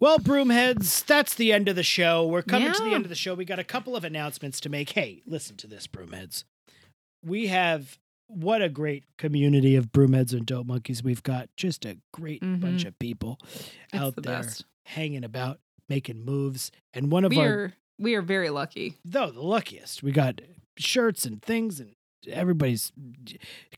[0.00, 2.26] Well, Broomheads, that's the end of the show.
[2.26, 3.34] We're coming to the end of the show.
[3.34, 4.90] We got a couple of announcements to make.
[4.90, 6.44] Hey, listen to this, Broomheads.
[7.22, 7.98] We have
[8.34, 11.02] what a great community of Broomheads and Dope Monkeys.
[11.02, 14.64] We've got just a great bunch of people It's out the there best.
[14.86, 16.70] hanging about, making moves.
[16.94, 18.96] And one of We our are we are very lucky.
[19.04, 20.02] though the luckiest.
[20.02, 20.40] We got
[20.76, 21.94] shirts and things and
[22.28, 22.92] everybody's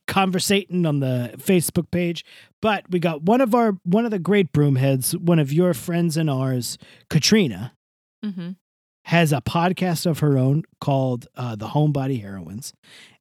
[0.07, 2.25] conversating on the Facebook page.
[2.61, 6.17] But we got one of our one of the great broomheads, one of your friends
[6.17, 6.79] and ours,
[7.11, 7.73] Katrina,
[8.25, 8.53] Mm-hmm.
[9.05, 12.73] has a podcast of her own called uh, The Homebody Heroines.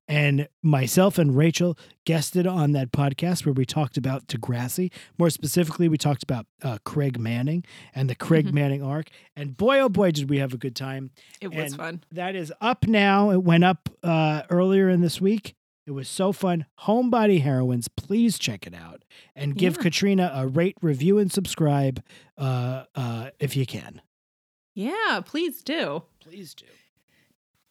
[0.08, 4.92] And myself and Rachel guested on that podcast where we talked about Degrassi.
[5.18, 7.64] More specifically, we talked about uh, Craig Manning
[7.96, 8.54] and the Craig Mhm.
[8.54, 9.08] Manning arc.
[9.36, 11.12] And boy, oh boy, did we have a good time.
[11.40, 12.04] It was And- fun.
[12.12, 13.30] That is up now.
[13.32, 15.56] It went up uh, earlier in this week.
[15.86, 16.66] It was so fun.
[16.82, 19.04] Homebody Heroines, please check it out
[19.36, 19.84] and give Yeah.
[19.84, 22.02] Katrina a rate, review, and subscribe
[22.38, 24.02] uh, uh, if you can.
[24.76, 26.04] Yeah, please do.
[26.20, 26.66] Please do.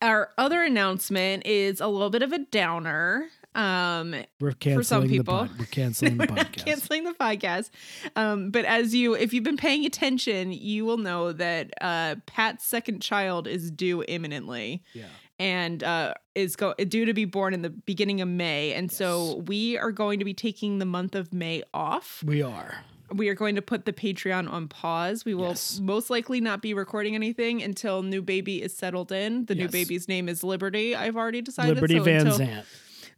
[0.03, 3.27] Our other announcement is a little bit of a downer.
[3.55, 5.35] Um, We're canceling some the people.
[5.39, 6.65] pod- We're canceling the podcast.
[6.65, 7.71] canceling the podcast.
[8.17, 12.65] Um, but as you, if you've been paying attention, you will know that uh, Pat's
[12.67, 14.83] second child is due imminently.
[14.95, 15.05] yeah.
[15.39, 18.73] and uh, is go- due to be born in the beginning of May.
[18.73, 22.23] And so we are going to be taking the month of May off.
[22.25, 22.75] We are.
[23.15, 25.25] We are going to put the Patreon on pause.
[25.25, 25.81] We will Yes.
[25.81, 29.45] most likely not be recording anything until new baby is settled in.
[29.47, 30.95] The new baby's name is Liberty.
[30.97, 31.75] I've already decided.
[31.75, 32.65] Liberty So Van until- Zant.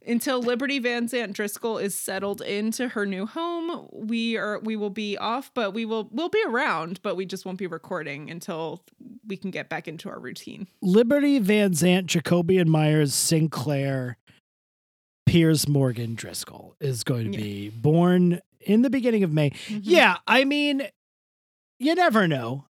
[0.07, 4.89] until Liberty Van Zant Driscoll is settled into her new home, we are we will
[4.91, 8.83] be off, but we will we'll be around, but we just won't be recording until
[9.27, 10.67] we can get back into our routine.
[10.81, 14.17] Liberty Van Zant, Jacobian Myers, Sinclair,
[15.25, 17.43] Piers Morgan Driscoll is going to Yeah.
[17.43, 19.51] be born in the beginning of May.
[19.67, 19.81] Mhm.
[19.83, 20.83] Yeah, I mean,
[21.79, 22.65] you never know.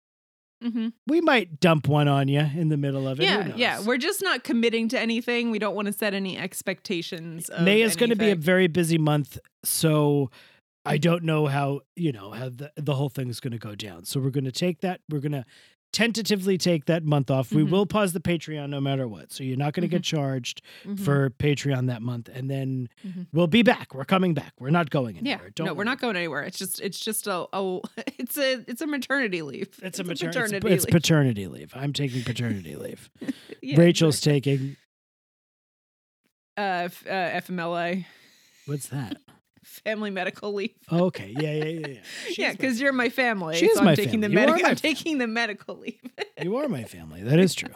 [0.61, 3.24] hmm We might dump one on you in the middle of it.
[3.24, 3.82] Yeah, yeah.
[3.82, 5.52] We're just not committing to anything.
[5.52, 7.49] We don't want to set any expectations.
[7.49, 10.32] Of May is going to be a very busy month, so
[10.86, 13.76] I don't know how you know how the the whole thing is going to go
[13.76, 14.06] down.
[14.06, 15.02] So we're going to take that.
[15.10, 15.45] We're going to
[15.94, 17.53] tentatively take that month off.
[17.53, 17.70] We Mhm.
[17.70, 19.32] will pause the Patreon no matter what.
[19.32, 20.99] So you're not going to get charged Mhm.
[20.99, 23.28] for Patreon that month, and then Mhm.
[23.32, 23.94] we'll be back.
[23.95, 24.53] We're coming back.
[24.60, 25.34] We're not going yeah.
[25.36, 25.52] anywhere.
[25.52, 26.44] Don't no, we're not going anywhere.
[26.44, 27.80] It's just it's just a, a
[28.20, 29.70] it's a it's a maternity leave.
[29.82, 30.91] It's, a, mater- maternity it's, it's leave.
[30.91, 31.72] paternity leave.
[31.76, 33.10] I'm taking paternity leave.
[33.61, 34.41] Yeah, Rachel's exactly.
[34.41, 34.76] taking.
[36.57, 38.06] uh, f- uh, FMLA,
[38.65, 39.18] What's that?
[39.64, 40.73] Family medical leave.
[40.91, 41.34] Okay.
[41.40, 41.52] Yeah.
[41.53, 41.64] Yeah.
[41.65, 41.88] Yeah.
[41.88, 41.99] Yeah.
[42.27, 43.56] She's yeah, because you're my family.
[43.57, 44.27] She is so I'm my taking family.
[44.27, 44.64] the You are medical.
[44.64, 45.99] my I'm taking the medical leave.
[46.41, 47.23] You are my family.
[47.23, 47.69] That is true.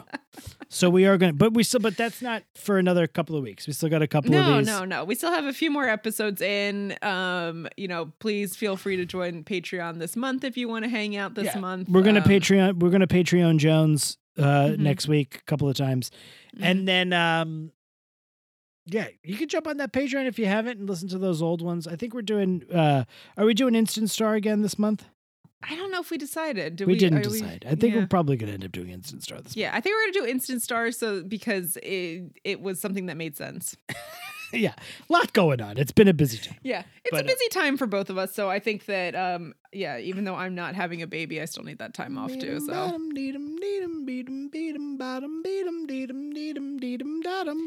[0.68, 3.42] So we are going to, but we still, but that's not for another couple of
[3.42, 3.66] weeks.
[3.66, 4.66] We still got a couple no, of these.
[4.66, 4.84] no, no.
[4.98, 5.04] No.
[5.04, 6.96] We still have a few more episodes in.
[7.02, 10.90] Um, you know, please feel free to join Patreon this month if you want to
[10.90, 11.58] hang out this Yeah.
[11.58, 11.88] month.
[11.88, 14.78] We're going to Um, Patreon, we're going to Patreon Jones uh, Mhm.
[14.78, 16.10] next week a couple of times.
[16.60, 17.72] And then, um,
[18.90, 21.62] yeah, you can jump on that Patreon if you haven't and listen to those old
[21.62, 21.86] ones.
[21.86, 23.04] I think we're doing, uh,
[23.36, 25.04] are we doing Instant Star again this month?
[25.62, 26.76] I don't know if we decided.
[26.76, 27.64] Did we, we, didn't are we- decide.
[27.66, 28.00] I think yeah.
[28.00, 29.56] we're probably going to end up doing Instant Star this month.
[29.56, 33.16] Yeah, I think we're gonna do instant Star so because it it was something that
[33.16, 33.76] made sense.
[34.52, 34.74] yeah.
[35.08, 35.76] A lot going on.
[35.78, 36.58] It's been a busy time.
[36.62, 38.34] Yeah, it's But, a uh, busy time for both of us.
[38.34, 41.64] So I think that um yeah, even though I'm not having a baby, I still
[41.64, 42.60] need that time off too.
[42.60, 42.72] So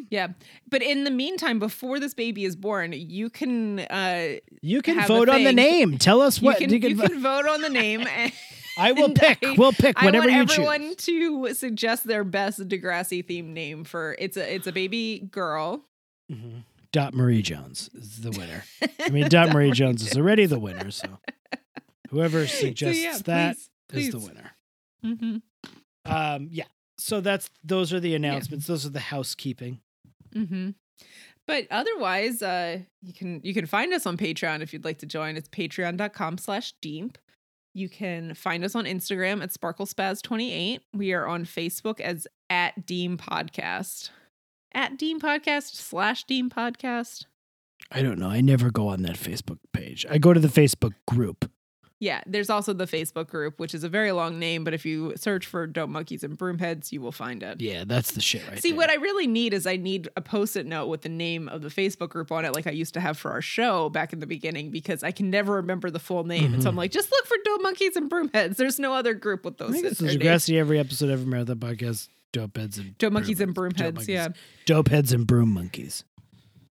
[0.10, 0.28] yeah,
[0.70, 5.30] but in the meantime, before this baby is born, you can uh You can vote
[5.30, 5.98] on the name.
[5.98, 8.08] Tell us what you can, you vo- can vote on the name.
[8.22, 8.32] And
[8.78, 9.40] I will pick.
[9.44, 10.58] I- we'll pick whatever you choose.
[10.58, 10.96] I you want everyone
[11.50, 15.84] to suggest their best Degrassi themed name for it's a it's a baby girl.
[16.32, 16.64] Mhm.
[16.92, 18.64] Dot Marie Jones is the winner.
[19.00, 21.20] I mean, Dot Marie Jones is already the winner, so
[22.10, 24.28] whoever suggests yeah, that is please, the please.
[24.30, 24.52] winner.
[25.18, 25.38] hmm
[26.06, 26.66] Um, yeah.
[26.98, 28.68] So that's those are the announcements.
[28.68, 29.80] Those are the housekeeping.
[30.34, 30.72] hmm
[31.48, 35.06] But otherwise, uh, you can you can find us on Patreon if you'd like to
[35.06, 35.38] join.
[35.38, 37.18] It's patreon.com slash deep.
[37.74, 40.80] You can find us on Instagram at sparklespazz28.
[40.94, 44.10] We are on Facebook as at DEEEM Podcast.
[44.74, 47.26] At Dean Podcast slash Dean Podcast.
[47.92, 48.30] I don't know.
[48.30, 50.06] I never go on that Facebook page.
[50.10, 51.50] I go to the Facebook group.
[52.00, 55.14] Yeah, there's also the Facebook group, which is a very long name, but if you
[55.18, 57.62] search for Dope Monkeys and Broomheads, you will find it.
[57.62, 58.78] Yeah, that's the shit right See, there.
[58.78, 61.68] what I really need is I need a post-it note with the name of the
[61.70, 64.26] Facebook group on it, like I used to have for our show back in the
[64.26, 66.56] beginning, because I can never remember the full name.
[66.56, 66.80] And so I'm mm-hmm.
[66.80, 68.56] like, just look for Dope Monkeys and Broomheads.
[68.56, 69.70] There's no other group with those.
[69.70, 70.46] I think it's their the names.
[70.46, 72.08] Degrassi every episode ever marathon podcast.
[72.32, 73.96] Dope heads and Dope Monkeys and Broom- Dope Broomheads.
[73.96, 74.08] Monkeys.
[74.10, 74.28] Yeah.
[74.66, 76.04] Dope heads and broom monkeys.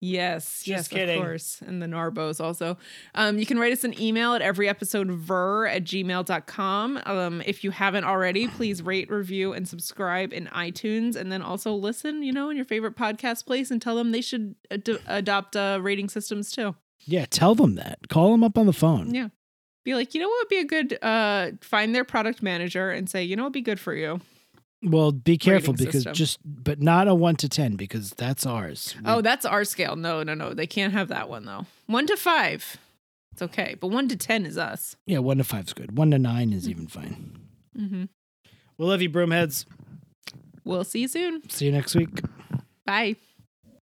[0.01, 0.63] Yes.
[0.65, 1.19] yes, kidding.
[1.19, 1.61] of course.
[1.67, 2.79] And the Narbos also.
[3.17, 7.03] Um, you can write us an email at every episode ver at gmail.com.
[7.05, 11.17] Um, if you haven't already, please rate, review, and subscribe in iTunes.
[11.17, 14.21] And then also listen, you know, in your favorite podcast place and tell them they
[14.21, 16.77] should ad- adopt uh, rating systems too.
[17.05, 18.09] Yeah, tell them that.
[18.09, 19.13] Call them up on the phone.
[19.15, 19.29] Yeah.
[19.85, 23.09] Be like, you know what would be a good uh find their product manager and
[23.09, 24.21] say, you know what would be good for you.
[24.83, 26.15] Well, be careful because system.
[26.15, 28.95] just, but not a one to 10 because that's ours.
[28.99, 29.97] We- Oh, that's our scale.
[29.97, 30.55] No, no, no.
[30.55, 31.67] They can't have that one though.
[31.87, 32.77] One to five.
[33.33, 33.77] It's okay.
[33.81, 34.97] But one to ten is us.
[35.07, 35.97] yeah, one to five is good.
[35.97, 37.39] One to nine is even fine.
[37.77, 38.05] Mm-hmm.
[38.79, 39.65] We love you, broomheads.
[40.65, 41.49] We'll see you soon.
[41.49, 42.21] See you next week.
[42.85, 43.17] Bye.